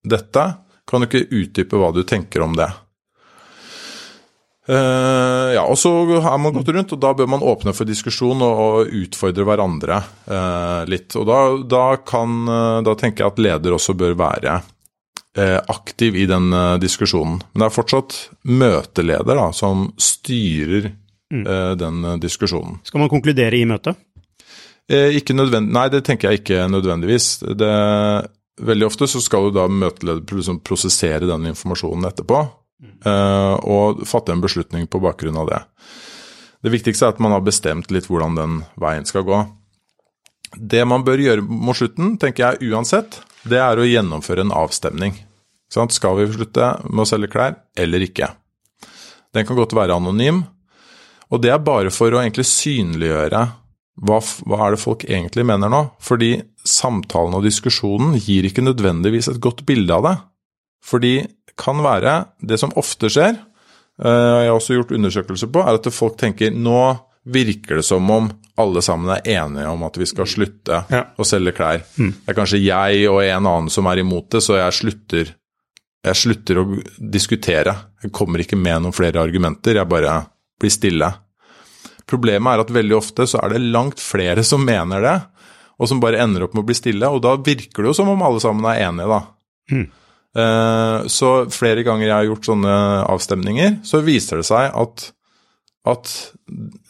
dette. 0.03 0.45
Kan 0.89 1.03
du 1.03 1.07
ikke 1.07 1.27
utdype 1.29 1.79
hva 1.79 1.91
du 1.95 2.01
tenker 2.07 2.43
om 2.45 2.55
det? 2.57 2.69
Eh, 4.63 5.53
ja, 5.57 5.63
og 5.67 5.75
så 5.77 5.91
har 6.23 6.37
man 6.39 6.53
gått 6.55 6.69
rundt, 6.71 6.93
og 6.95 6.99
da 7.03 7.11
bør 7.17 7.27
man 7.33 7.43
åpne 7.43 7.73
for 7.75 7.87
diskusjon 7.87 8.43
og, 8.45 8.61
og 8.63 8.93
utfordre 8.95 9.43
hverandre 9.47 9.97
uh, 10.29 10.83
litt. 10.87 11.17
Og 11.19 11.27
da, 11.27 11.39
da 11.67 11.87
kan 12.07 12.37
uh, 12.47 12.79
Da 12.85 12.93
tenker 12.99 13.25
jeg 13.25 13.33
at 13.33 13.41
leder 13.43 13.75
også 13.75 13.97
bør 13.97 14.15
være 14.19 14.61
aktiv 15.33 16.13
i 16.13 16.27
den 16.29 16.51
diskusjonen. 16.77 17.39
Men 17.41 17.63
det 17.63 17.65
er 17.65 17.73
fortsatt 17.73 18.17
møteleder 18.53 19.39
da, 19.39 19.47
som 19.49 19.87
styrer 19.97 20.91
eh, 20.91 21.71
den 21.73 22.05
diskusjonen. 22.21 22.75
Skal 22.85 23.01
man 23.01 23.09
konkludere 23.09 23.57
i 23.57 23.63
møtet? 23.65 23.97
Ikke 24.93 25.33
nødvend 25.33 25.73
Nei, 25.73 25.87
det 25.89 26.03
tenker 26.05 26.29
jeg 26.29 26.43
ikke 26.43 26.67
nødvendigvis. 26.69 27.31
Det, 27.49 27.71
veldig 28.61 28.85
ofte 28.85 29.09
så 29.09 29.23
skal 29.25 29.47
jo 29.47 29.55
da 29.57 29.65
møteleder 29.65 30.37
liksom 30.37 30.61
prosessere 30.61 31.25
den 31.25 31.49
informasjonen 31.49 32.05
etterpå, 32.11 32.43
eh, 32.83 33.55
og 33.63 34.03
fatte 34.09 34.33
en 34.35 34.43
beslutning 34.43 34.87
på 34.87 35.01
bakgrunn 35.03 35.39
av 35.41 35.49
det. 35.49 35.61
Det 36.63 36.71
viktigste 36.71 37.07
er 37.07 37.15
at 37.15 37.21
man 37.23 37.35
har 37.35 37.43
bestemt 37.43 37.91
litt 37.91 38.07
hvordan 38.07 38.37
den 38.39 38.61
veien 38.79 39.07
skal 39.07 39.25
gå. 39.27 39.41
Det 40.53 40.83
man 40.87 41.03
bør 41.03 41.19
gjøre 41.19 41.43
mot 41.43 41.75
slutten, 41.75 42.15
tenker 42.21 42.45
jeg 42.45 42.71
uansett, 42.71 43.19
det 43.43 43.59
er 43.59 43.79
å 43.79 43.87
gjennomføre 43.87 44.45
en 44.45 44.55
avstemning. 44.55 45.17
Sånn, 45.73 45.89
Skal 45.91 46.19
vi 46.19 46.29
slutte 46.31 46.75
med 46.85 47.03
å 47.03 47.09
selge 47.09 47.31
klær 47.33 47.57
eller 47.75 48.05
ikke? 48.05 48.29
Den 49.33 49.47
kan 49.47 49.57
godt 49.57 49.73
være 49.73 49.97
anonym, 49.97 50.43
og 51.33 51.41
det 51.41 51.49
er 51.49 51.63
bare 51.65 51.91
for 51.91 52.13
å 52.13 52.21
egentlig 52.21 52.45
synliggjøre 52.45 53.41
hva, 54.05 54.19
hva 54.21 54.59
er 54.65 54.73
det 54.75 54.81
folk 54.81 55.05
egentlig 55.05 55.45
mener 55.45 55.69
nå? 55.69 55.81
Fordi 56.01 56.35
samtalen 56.65 57.35
og 57.37 57.45
diskusjonen 57.45 58.15
gir 58.21 58.45
ikke 58.47 58.65
nødvendigvis 58.65 59.29
et 59.31 59.41
godt 59.41 59.65
bilde 59.67 59.93
av 59.93 60.05
det. 60.05 60.13
Fordi 60.85 61.13
kan 61.59 61.81
være 61.83 62.25
Det 62.41 62.57
som 62.59 62.71
ofte 62.79 63.09
skjer, 63.11 63.37
og 64.03 64.09
jeg 64.09 64.49
har 64.49 64.55
også 64.57 64.73
gjort 64.79 64.91
undersøkelser 64.97 65.51
på, 65.53 65.61
er 65.61 65.77
at 65.77 65.89
folk 65.93 66.17
tenker 66.17 66.51
nå 66.51 66.79
virker 67.29 67.77
det 67.79 67.85
som 67.87 68.09
om 68.11 68.25
alle 68.59 68.81
sammen 68.83 69.13
er 69.15 69.21
enige 69.37 69.69
om 69.71 69.83
at 69.87 69.95
vi 69.97 70.05
skal 70.09 70.25
slutte 70.27 70.81
Ja. 70.91 71.05
å 71.17 71.23
selge 71.23 71.53
klær. 71.55 71.83
Det 71.95 72.27
er 72.27 72.35
kanskje 72.35 72.59
jeg 72.59 73.07
og 73.09 73.21
en 73.23 73.45
annen 73.47 73.69
som 73.71 73.85
er 73.87 74.01
imot 74.01 74.29
det, 74.33 74.41
så 74.43 74.57
jeg 74.59 74.73
slutter 74.73 75.33
jeg 76.03 76.15
slutter 76.19 76.57
å 76.59 76.65
diskutere. 76.99 77.73
Jeg 78.03 78.11
kommer 78.11 78.41
ikke 78.43 78.57
med 78.59 78.81
noen 78.83 78.91
flere 78.95 79.21
argumenter, 79.23 79.77
jeg 79.79 79.87
bare 79.87 80.25
blir 80.59 80.69
stille. 80.73 81.07
Problemet 82.05 82.57
er 82.57 82.59
at 82.65 82.73
veldig 82.75 82.97
ofte 82.97 83.23
så 83.29 83.39
er 83.39 83.53
det 83.55 83.61
langt 83.71 84.01
flere 84.03 84.43
som 84.43 84.65
mener 84.65 84.99
det, 85.01 85.15
og 85.79 85.87
som 85.87 86.01
bare 86.03 86.19
ender 86.19 86.43
opp 86.43 86.57
med 86.57 86.65
å 86.65 86.67
bli 86.67 86.75
stille, 86.75 87.07
og 87.07 87.21
da 87.23 87.37
virker 87.39 87.83
det 87.85 87.93
jo 87.93 87.95
som 88.01 88.11
om 88.11 88.21
alle 88.21 88.41
sammen 88.43 88.67
er 88.67 88.83
enige, 88.89 89.07
da. 89.07 89.21
Mm. 89.71 89.85
Eh, 90.37 91.07
Så 91.07 91.33
flere 91.53 91.83
ganger 91.85 92.07
jeg 92.07 92.15
har 92.15 92.29
gjort 92.29 92.47
sånne 92.49 92.77
avstemninger, 93.13 93.77
så 93.85 94.01
viser 94.05 94.41
det 94.41 94.47
seg 94.49 94.71
at, 94.73 95.05
at 95.89 96.13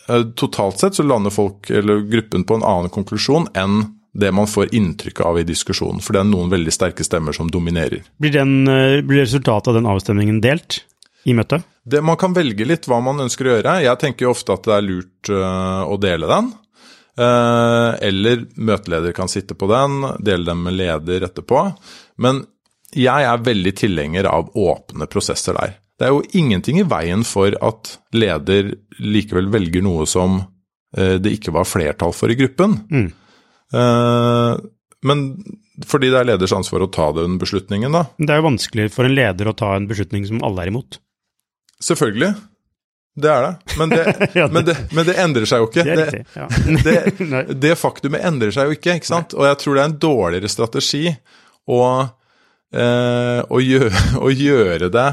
eh, 0.07 0.23
totalt 0.39 0.79
sett 0.79 0.95
så 0.95 1.03
lander 1.03 1.33
folk, 1.33 1.69
eller 1.69 2.05
gruppen, 2.07 2.47
på 2.47 2.59
en 2.59 2.63
annen 2.67 2.93
konklusjon 2.93 3.49
enn 3.57 3.83
det 4.13 4.29
man 4.31 4.45
får 4.47 4.69
inntrykk 4.77 5.23
av 5.25 5.39
i 5.41 5.45
diskusjonen. 5.47 5.99
For 6.03 6.13
det 6.13 6.21
er 6.21 6.29
noen 6.29 6.51
veldig 6.51 6.71
sterke 6.71 7.03
stemmer 7.03 7.33
som 7.35 7.49
dominerer. 7.51 8.05
Blir, 8.21 8.35
den, 8.35 8.67
eh, 8.69 9.01
blir 9.01 9.25
resultatet 9.25 9.73
av 9.73 9.79
den 9.79 9.89
avstemningen 9.89 10.39
delt 10.43 10.83
i 11.25 11.33
møtet? 11.35 11.65
Det, 11.83 11.99
man 12.05 12.19
kan 12.21 12.35
velge 12.35 12.67
litt 12.67 12.87
hva 12.87 13.01
man 13.03 13.19
ønsker 13.25 13.47
å 13.47 13.55
gjøre. 13.57 13.79
Jeg 13.83 13.99
tenker 13.99 14.27
jo 14.27 14.35
ofte 14.35 14.53
at 14.55 14.63
det 14.69 14.75
er 14.77 14.85
lurt 14.85 15.31
å 15.33 15.97
dele 15.99 16.29
den. 16.29 16.53
Eller 17.19 18.45
møteleder 18.55 19.11
kan 19.15 19.27
sitte 19.31 19.55
på 19.55 19.67
den, 19.67 19.97
dele 20.23 20.47
den 20.47 20.61
med 20.63 20.77
leder 20.79 21.25
etterpå. 21.27 21.65
Men 22.23 22.45
jeg 22.95 23.25
er 23.29 23.43
veldig 23.45 23.73
tilhenger 23.79 24.27
av 24.29 24.51
åpne 24.59 25.07
prosesser 25.11 25.55
der. 25.57 25.75
Det 25.99 26.07
er 26.07 26.13
jo 26.15 26.23
ingenting 26.35 26.79
i 26.81 26.85
veien 26.89 27.23
for 27.27 27.53
at 27.63 27.95
leder 28.17 28.73
likevel 28.99 29.47
velger 29.53 29.83
noe 29.85 30.07
som 30.09 30.39
eh, 30.97 31.15
det 31.21 31.35
ikke 31.37 31.53
var 31.55 31.67
flertall 31.69 32.13
for 32.17 32.33
i 32.33 32.37
gruppen. 32.39 32.79
Mm. 32.91 33.11
Eh, 33.73 34.55
men 35.03 35.21
fordi 35.89 36.09
det 36.13 36.19
er 36.21 36.27
leders 36.31 36.53
ansvar 36.55 36.85
å 36.85 36.91
ta 36.93 37.09
den 37.17 37.37
beslutningen, 37.41 37.91
da. 37.95 38.05
Det 38.17 38.29
er 38.33 38.41
jo 38.41 38.47
vanskelig 38.51 38.89
for 38.93 39.07
en 39.09 39.15
leder 39.17 39.49
å 39.49 39.55
ta 39.57 39.73
en 39.75 39.87
beslutning 39.89 40.25
som 40.29 40.41
alle 40.45 40.65
er 40.67 40.71
imot. 40.73 40.99
Selvfølgelig. 41.83 42.33
Det 43.23 43.29
er 43.29 43.43
det. 43.45 43.77
Men 43.77 43.91
det, 43.93 44.03
Ja, 44.39 44.47
det- 44.47 44.53
men 44.55 44.65
det, 44.65 44.75
men 44.95 45.05
det 45.09 45.15
endrer 45.21 45.45
seg 45.49 45.61
jo 45.63 45.69
ikke. 45.69 45.83
Det 45.85 45.97
riktig. 45.99 46.25
Ja. 46.37 46.47
det, 46.85 47.55
det 47.67 47.73
faktumet 47.77 48.23
endrer 48.25 48.53
seg 48.55 48.69
jo 48.71 48.77
ikke, 48.77 48.95
ikke 49.01 49.11
sant? 49.11 49.35
Og 49.37 49.45
jeg 49.49 49.59
tror 49.61 49.75
det 49.77 49.83
er 49.83 49.91
en 49.91 49.99
dårligere 50.07 50.49
strategi 50.53 51.03
å, 51.69 51.79
å, 52.73 53.59
gjøre, 53.61 54.03
å 54.25 54.29
gjøre 54.33 54.87
det 54.93 55.09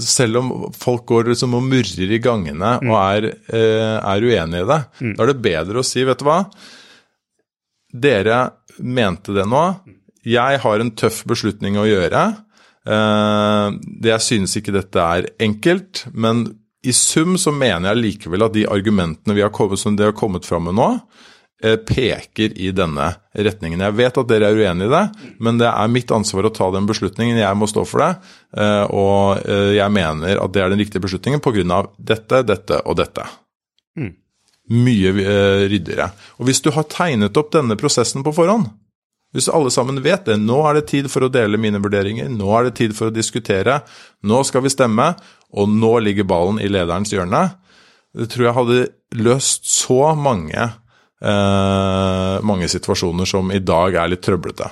selv 0.00 0.40
om 0.40 0.52
folk 0.74 1.06
går 1.08 1.30
liksom 1.32 1.56
og 1.58 1.66
murrer 1.66 2.14
i 2.14 2.20
gangene 2.22 2.76
og 2.82 2.94
er, 2.98 3.28
eh, 3.48 3.98
er 3.98 4.24
uenige 4.24 4.64
i 4.64 4.70
det. 4.70 4.80
Da 5.14 5.22
er 5.22 5.32
det 5.32 5.42
bedre 5.44 5.80
å 5.80 5.86
si, 5.86 6.04
vet 6.04 6.18
du 6.18 6.26
hva, 6.26 6.40
dere 7.94 8.40
mente 8.78 9.34
det 9.36 9.46
nå. 9.46 9.64
Jeg 10.24 10.60
har 10.64 10.80
en 10.80 10.94
tøff 10.96 11.22
beslutning 11.28 11.78
å 11.78 11.86
gjøre. 11.86 12.24
Eh, 12.86 13.68
jeg 14.10 14.20
synes 14.20 14.56
ikke 14.58 14.74
dette 14.74 14.98
er 14.98 15.30
enkelt, 15.38 16.06
men 16.12 16.46
i 16.84 16.92
sum 16.92 17.38
så 17.40 17.52
mener 17.54 17.92
jeg 17.92 18.02
likevel 18.02 18.44
at 18.44 18.56
de 18.56 18.66
argumentene 18.68 19.36
vi 19.36 19.44
har 19.44 19.54
kommet, 19.54 19.80
som 19.80 19.96
de 19.96 20.04
har 20.04 20.16
kommet 20.16 20.44
fram 20.44 20.68
med 20.68 20.76
nå, 20.76 20.90
peker 21.62 22.52
i 22.60 22.70
denne 22.76 23.06
retningen. 23.32 23.80
Jeg 23.80 23.96
vet 23.96 24.18
at 24.20 24.28
dere 24.28 24.50
er 24.50 24.58
uenige 24.58 24.88
i 24.88 24.92
det, 24.92 25.30
men 25.40 25.60
det 25.60 25.68
er 25.70 25.92
mitt 25.92 26.10
ansvar 26.12 26.48
å 26.48 26.52
ta 26.54 26.68
den 26.74 26.88
beslutningen. 26.88 27.40
Jeg 27.40 27.56
må 27.56 27.68
stå 27.70 27.86
for 27.88 28.02
det, 28.02 28.10
eh, 28.58 28.84
og 28.90 29.46
eh, 29.48 29.70
jeg 29.78 29.94
mener 29.94 30.42
at 30.42 30.54
det 30.54 30.64
er 30.64 30.74
den 30.74 30.82
riktige 30.82 31.04
beslutningen 31.04 31.42
pga. 31.44 31.80
dette, 31.96 32.42
dette 32.44 32.80
og 32.84 32.98
dette. 33.00 33.26
Mm. 33.96 34.12
Mye 34.74 35.14
eh, 35.24 35.64
ryddigere. 35.70 36.10
Og 36.38 36.50
hvis 36.50 36.60
du 36.64 36.70
har 36.74 36.88
tegnet 36.90 37.36
opp 37.36 37.52
denne 37.54 37.78
prosessen 37.80 38.26
på 38.26 38.34
forhånd, 38.34 38.68
hvis 39.34 39.50
alle 39.50 39.70
sammen 39.74 39.98
vet 40.02 40.28
det, 40.28 40.36
nå 40.38 40.60
er 40.68 40.78
det 40.78 40.88
tid 40.92 41.10
for 41.10 41.26
å 41.26 41.32
dele 41.32 41.58
mine 41.58 41.80
vurderinger, 41.82 42.28
nå 42.30 42.52
er 42.54 42.68
det 42.68 42.76
tid 42.78 42.94
for 42.94 43.10
å 43.10 43.14
diskutere, 43.14 43.80
nå 44.22 44.44
skal 44.46 44.62
vi 44.62 44.70
stemme, 44.70 45.10
og 45.54 45.70
nå 45.70 45.96
ligger 46.06 46.26
ballen 46.28 46.60
i 46.62 46.70
lederens 46.70 47.10
hjørne, 47.14 47.48
det 48.14 48.28
tror 48.30 48.46
jeg 48.46 48.56
hadde 48.58 48.84
løst 49.24 49.66
så 49.66 50.14
mange, 50.14 50.54
eh, 50.54 50.80
mange 51.24 52.66
situasjoner 52.68 53.28
som 53.28 53.52
i 53.54 53.60
dag 53.62 53.94
er 53.96 54.10
litt 54.12 54.24
trøblete. 54.26 54.66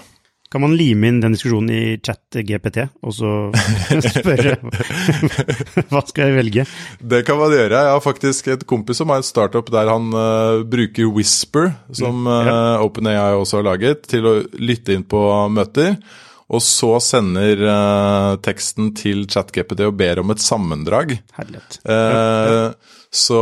Kan 0.52 0.60
man 0.60 0.74
lime 0.76 1.08
inn 1.08 1.20
den 1.22 1.32
diskusjonen 1.32 1.70
i 1.72 1.94
chat-GPT, 2.04 2.82
og 3.08 3.14
så 3.16 3.28
spørre 4.04 4.58
hva 5.88 6.02
skal 6.04 6.26
jeg 6.26 6.34
velge? 6.36 6.66
Det 7.00 7.22
kan 7.24 7.38
man 7.40 7.54
gjøre. 7.54 7.72
Jeg 7.72 7.94
har 7.94 8.02
faktisk 8.04 8.50
et 8.52 8.66
kompis 8.68 9.00
som 9.00 9.08
har 9.08 9.22
en 9.22 9.24
startup 9.24 9.70
der 9.72 9.88
han 9.88 10.10
uh, 10.12 10.60
bruker 10.68 11.08
Whisper, 11.08 11.70
som 11.96 12.28
uh, 12.28 12.84
OpenAI 12.84 13.32
også 13.38 13.62
har 13.62 13.70
laget, 13.70 14.04
til 14.12 14.28
å 14.28 14.34
lytte 14.60 14.92
inn 14.92 15.08
på 15.08 15.24
møter. 15.56 15.96
Og 16.52 16.60
så 16.60 16.98
sender 17.00 17.64
uh, 17.64 18.36
teksten 18.44 18.92
til 18.98 19.24
chat-GPT 19.32 19.86
og 19.88 19.96
ber 20.04 20.20
om 20.20 20.36
et 20.36 20.44
sammendrag. 20.44 21.16
Herlighet. 21.38 21.80
Eh, 21.88 22.98
så, 23.12 23.40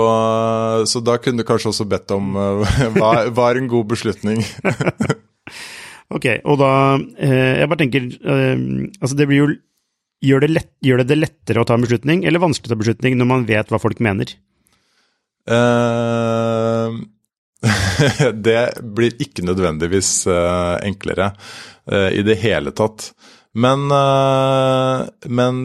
så 0.91 1.01
da 1.07 1.15
kunne 1.23 1.43
du 1.43 1.47
kanskje 1.47 1.71
også 1.71 1.87
bedt 1.87 2.11
om 2.17 2.35
eh, 2.35 2.81
hva, 2.97 3.13
hva 3.31 3.51
er 3.51 3.61
en 3.61 3.71
god 3.71 3.93
beslutning? 3.95 4.43
Ok, 6.11 6.25
og 6.43 6.57
da 6.59 6.71
eh, 7.23 7.61
Jeg 7.61 7.69
bare 7.71 7.79
tenker 7.79 8.07
eh, 8.11 8.63
Altså, 8.99 9.15
det 9.15 9.29
blir 9.31 9.45
jo 9.45 9.51
gjør 10.27 10.43
det, 10.45 10.49
lett, 10.53 10.71
gjør 10.85 11.01
det 11.01 11.07
det 11.13 11.19
lettere 11.21 11.63
å 11.63 11.67
ta 11.69 11.77
en 11.79 11.85
beslutning, 11.85 12.27
eller 12.29 12.43
vanskelig 12.43 12.69
å 12.69 12.73
ta 12.73 12.77
en 12.77 12.83
beslutning 12.83 13.15
når 13.17 13.29
man 13.31 13.47
vet 13.49 13.71
hva 13.73 13.79
folk 13.81 14.03
mener? 14.05 14.35
Uh, 15.49 16.93
det 18.47 18.65
blir 18.99 19.17
ikke 19.17 19.47
nødvendigvis 19.49 20.11
uh, 20.29 20.77
enklere 20.85 21.31
uh, 21.33 22.11
i 22.13 22.21
det 22.27 22.37
hele 22.43 22.75
tatt. 22.77 23.15
Men, 23.57 23.89
men 25.27 25.65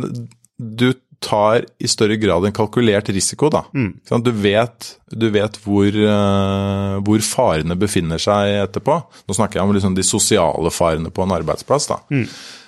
du 0.55 0.87
tar 1.23 1.65
i 1.80 1.88
større 1.89 2.17
grad 2.21 2.45
en 2.45 2.56
kalkulert 2.56 3.10
risiko, 3.13 3.49
da. 3.54 3.63
Mm. 3.75 3.91
Du 4.23 4.32
vet, 4.32 4.89
du 5.12 5.28
vet 5.34 5.60
hvor, 5.63 5.88
uh, 5.88 6.97
hvor 7.06 7.23
farene 7.25 7.78
befinner 7.80 8.21
seg 8.21 8.62
etterpå. 8.65 8.97
Nå 9.28 9.38
snakker 9.38 9.60
jeg 9.60 9.67
om 9.67 9.75
liksom 9.75 9.97
de 9.97 10.06
sosiale 10.06 10.73
farene 10.73 11.13
på 11.13 11.25
en 11.25 11.36
arbeidsplass, 11.38 11.89
da. 11.91 12.01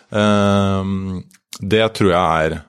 Eh, 0.08 0.92
det 1.60 1.84
tror 1.98 2.14
jeg 2.14 2.48
er 2.48 2.60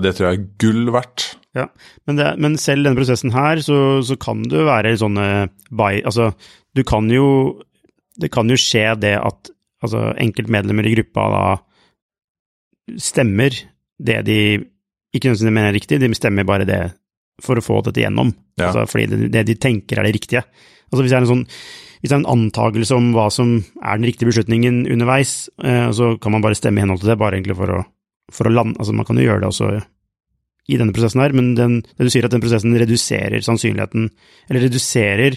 det 0.00 0.12
tror 0.14 0.28
jeg 0.28 0.38
er 0.38 0.48
gull 0.60 0.90
verdt. 0.94 1.24
Ja, 1.56 1.66
men, 2.06 2.18
det, 2.18 2.28
men 2.38 2.58
selv 2.62 2.86
denne 2.86 2.98
prosessen 2.98 3.32
her, 3.34 3.58
så, 3.64 3.98
så 4.06 4.14
kan 4.20 4.44
det 4.46 4.60
jo 4.60 4.68
være 4.68 4.92
sånne 5.00 5.24
by, 5.66 5.96
Altså, 6.06 6.30
du 6.78 6.84
kan 6.86 7.08
jo 7.10 7.58
Det 8.20 8.30
kan 8.30 8.50
jo 8.50 8.58
skje 8.60 8.84
det 9.00 9.16
at 9.18 9.50
altså, 9.82 10.12
enkeltmedlemmer 10.20 10.86
i 10.86 10.94
gruppa 10.94 11.26
da 11.32 11.44
stemmer 13.00 13.54
det 14.02 14.20
de 14.26 14.40
ikke 15.14 15.30
nødvendigvis 15.30 15.56
mener 15.56 15.70
er 15.70 15.78
riktig, 15.78 16.00
de 16.00 16.10
stemmer 16.16 16.48
bare 16.48 16.66
det 16.68 16.80
for 17.42 17.58
å 17.58 17.64
få 17.64 17.80
dette 17.86 18.02
gjennom. 18.02 18.32
Ja. 18.60 18.68
Altså, 18.68 18.86
fordi 18.90 19.06
det, 19.10 19.30
det 19.34 19.46
de 19.48 19.56
tenker 19.60 20.00
er 20.00 20.08
det 20.08 20.16
riktige. 20.18 20.44
Altså, 20.90 21.02
hvis 21.02 21.12
det 21.12 21.18
er 21.18 21.24
en 21.24 21.32
sånn 21.34 21.46
hvis 22.00 22.08
det 22.08 22.16
er 22.16 22.22
en 22.22 22.32
antakelse 22.32 22.96
om 22.96 23.10
hva 23.12 23.26
som 23.32 23.58
er 23.60 23.98
den 23.98 24.06
riktige 24.08 24.30
beslutningen 24.30 24.86
underveis, 24.88 25.50
eh, 25.60 25.90
så 25.92 26.14
kan 26.20 26.32
man 26.32 26.44
bare 26.44 26.56
stemme 26.56 26.80
i 26.80 26.84
henhold 26.86 27.02
til 27.02 27.10
det, 27.12 27.18
bare 27.20 27.36
egentlig 27.36 27.58
for 27.58 27.74
å, 27.76 27.80
for 28.32 28.48
å 28.48 28.52
lande 28.54 28.80
Altså, 28.80 28.94
man 28.96 29.08
kan 29.08 29.20
jo 29.20 29.26
gjøre 29.26 29.42
det 29.44 29.50
også 29.50 29.68
i 30.70 30.78
denne 30.80 30.94
prosessen 30.96 31.20
her, 31.20 31.34
men 31.36 31.52
den, 31.58 31.76
det 31.98 32.06
du 32.08 32.12
sier 32.12 32.24
at 32.24 32.32
den 32.32 32.40
prosessen 32.40 32.76
reduserer 32.78 33.44
sannsynligheten, 33.44 34.08
eller 34.48 34.66
reduserer 34.68 35.36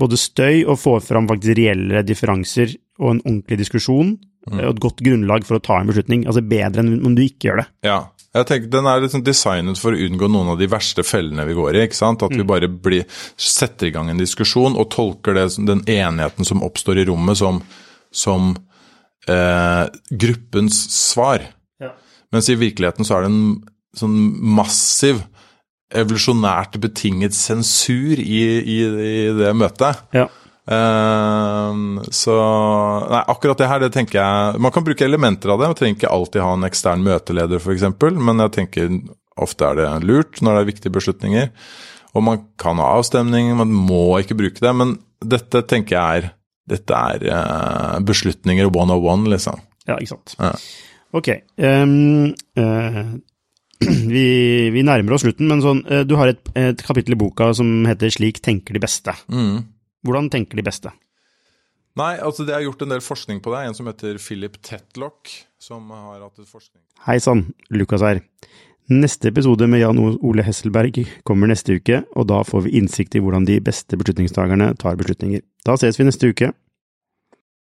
både 0.00 0.18
støy 0.18 0.64
og 0.66 0.80
får 0.82 1.04
fram 1.06 1.28
faktisk 1.30 1.56
reelle 1.56 2.02
differanser 2.04 2.74
og 3.00 3.14
en 3.14 3.24
ordentlig 3.24 3.60
diskusjon, 3.62 4.16
og 4.50 4.60
et 4.60 4.82
godt 4.82 5.00
grunnlag 5.00 5.46
for 5.48 5.56
å 5.56 5.62
ta 5.64 5.78
en 5.80 5.88
beslutning. 5.88 6.26
Altså 6.28 6.42
bedre 6.44 6.82
enn 6.82 6.98
om 7.06 7.14
du 7.16 7.22
ikke 7.24 7.48
gjør 7.48 7.62
det. 7.62 7.66
Ja. 7.86 7.98
Jeg 8.34 8.48
tenker 8.48 8.70
Den 8.72 8.88
er 8.90 9.02
liksom 9.04 9.22
designet 9.26 9.78
for 9.78 9.94
å 9.94 10.06
unngå 10.06 10.28
noen 10.30 10.52
av 10.54 10.58
de 10.58 10.66
verste 10.70 11.04
fellene 11.06 11.46
vi 11.46 11.54
går 11.54 11.76
i. 11.76 11.84
ikke 11.86 11.98
sant? 12.00 12.24
At 12.26 12.34
vi 12.34 12.46
bare 12.46 12.68
blir, 12.68 13.06
setter 13.38 13.88
i 13.88 13.94
gang 13.94 14.10
en 14.10 14.20
diskusjon 14.20 14.74
og 14.74 14.90
tolker 14.94 15.36
det, 15.38 15.46
den 15.62 15.84
enigheten 15.86 16.48
som 16.48 16.64
oppstår 16.66 16.98
i 16.98 17.06
rommet, 17.06 17.38
som, 17.38 17.60
som 18.10 18.56
eh, 19.30 19.84
gruppens 20.10 20.80
svar. 20.96 21.46
Ja. 21.82 21.92
Mens 22.34 22.50
i 22.50 22.58
virkeligheten 22.58 23.06
så 23.06 23.18
er 23.18 23.26
det 23.26 23.30
en 23.30 23.46
sånn 23.94 24.18
massiv, 24.58 25.22
evolusjonært 25.94 26.80
betinget 26.82 27.36
sensur 27.38 28.18
i, 28.18 28.40
i, 28.58 28.78
i 28.82 29.18
det 29.38 29.52
møtet. 29.54 30.00
Ja. 30.16 30.26
Eh, 30.64 31.72
så 32.16 32.34
Nei, 33.10 33.22
akkurat 33.28 33.58
det 33.60 33.66
her, 33.68 33.82
det 33.82 33.90
tenker 33.92 34.16
jeg 34.16 34.60
Man 34.64 34.72
kan 34.72 34.84
bruke 34.86 35.04
elementer 35.04 35.52
av 35.52 35.60
det. 35.60 35.72
Man 35.72 35.76
trenger 35.80 35.98
ikke 35.98 36.14
alltid 36.14 36.44
ha 36.44 36.52
en 36.56 36.68
ekstern 36.68 37.04
møteleder, 37.04 37.60
f.eks., 37.60 37.84
men 38.16 38.46
jeg 38.46 38.54
tenker 38.58 38.94
ofte 39.34 39.66
er 39.66 39.80
det 39.80 39.88
lurt 40.06 40.40
når 40.40 40.56
det 40.56 40.62
er 40.62 40.70
viktige 40.70 40.94
beslutninger. 40.94 41.50
Og 42.14 42.22
man 42.22 42.46
kan 42.60 42.78
ha 42.78 42.94
avstemning, 43.00 43.50
man 43.58 43.74
må 43.74 44.20
ikke 44.22 44.38
bruke 44.38 44.62
det, 44.62 44.72
men 44.78 44.96
dette 45.24 45.64
tenker 45.66 45.98
jeg 45.98 46.24
er 46.24 46.32
dette 46.70 46.96
er 46.96 47.26
eh, 47.28 48.00
beslutninger 48.08 48.70
one 48.72 48.94
on 48.94 49.04
one, 49.04 49.30
liksom. 49.34 49.60
Ja, 49.84 49.98
ikke 49.98 50.14
sant. 50.14 50.36
Ja. 50.38 50.54
Ok. 51.14 51.28
Um, 51.60 52.32
uh, 52.56 53.02
vi, 54.14 54.24
vi 54.72 54.84
nærmer 54.86 55.16
oss 55.16 55.26
slutten, 55.26 55.50
men 55.50 55.62
sånn, 55.64 55.84
eh, 55.90 56.06
du 56.08 56.16
har 56.18 56.32
et, 56.32 56.40
et 56.56 56.80
kapittel 56.86 57.16
i 57.16 57.20
boka 57.20 57.50
som 57.56 57.84
heter 57.88 58.14
'Slik 58.14 58.40
tenker 58.44 58.76
de 58.76 58.82
beste'. 58.82 59.16
Mm. 59.28 59.60
Hvordan 60.04 60.28
tenker 60.32 60.60
de 60.60 60.66
beste? 60.66 60.92
Nei, 61.98 62.16
altså 62.18 62.44
det 62.46 62.56
er 62.56 62.64
gjort 62.66 62.82
en 62.82 62.90
del 62.90 63.02
forskning 63.04 63.40
på 63.42 63.52
det. 63.54 63.64
En 63.64 63.76
som 63.76 63.86
heter 63.88 64.18
Philip 64.18 64.58
Tetlock, 64.66 65.30
som 65.62 65.90
har 65.94 66.24
hatt 66.24 66.40
et 66.42 66.50
forskning 66.50 66.82
Hei 67.06 67.20
sann, 67.22 67.46
Lukas 67.70 68.02
her. 68.02 68.20
Neste 68.90 69.30
episode 69.30 69.64
med 69.70 69.80
Jan 69.80 70.00
Ole 70.00 70.44
Hesselberg 70.44 70.98
kommer 71.24 71.48
neste 71.48 71.78
uke, 71.78 72.02
og 72.12 72.26
da 72.28 72.42
får 72.44 72.66
vi 72.66 72.74
innsikt 72.80 73.16
i 73.16 73.22
hvordan 73.24 73.46
de 73.48 73.56
beste 73.64 73.96
beslutningstagerne 73.96 74.74
tar 74.80 74.98
beslutninger. 75.00 75.40
Da 75.64 75.78
ses 75.80 75.96
vi 75.96 76.04
neste 76.04 76.28
uke. 76.34 76.50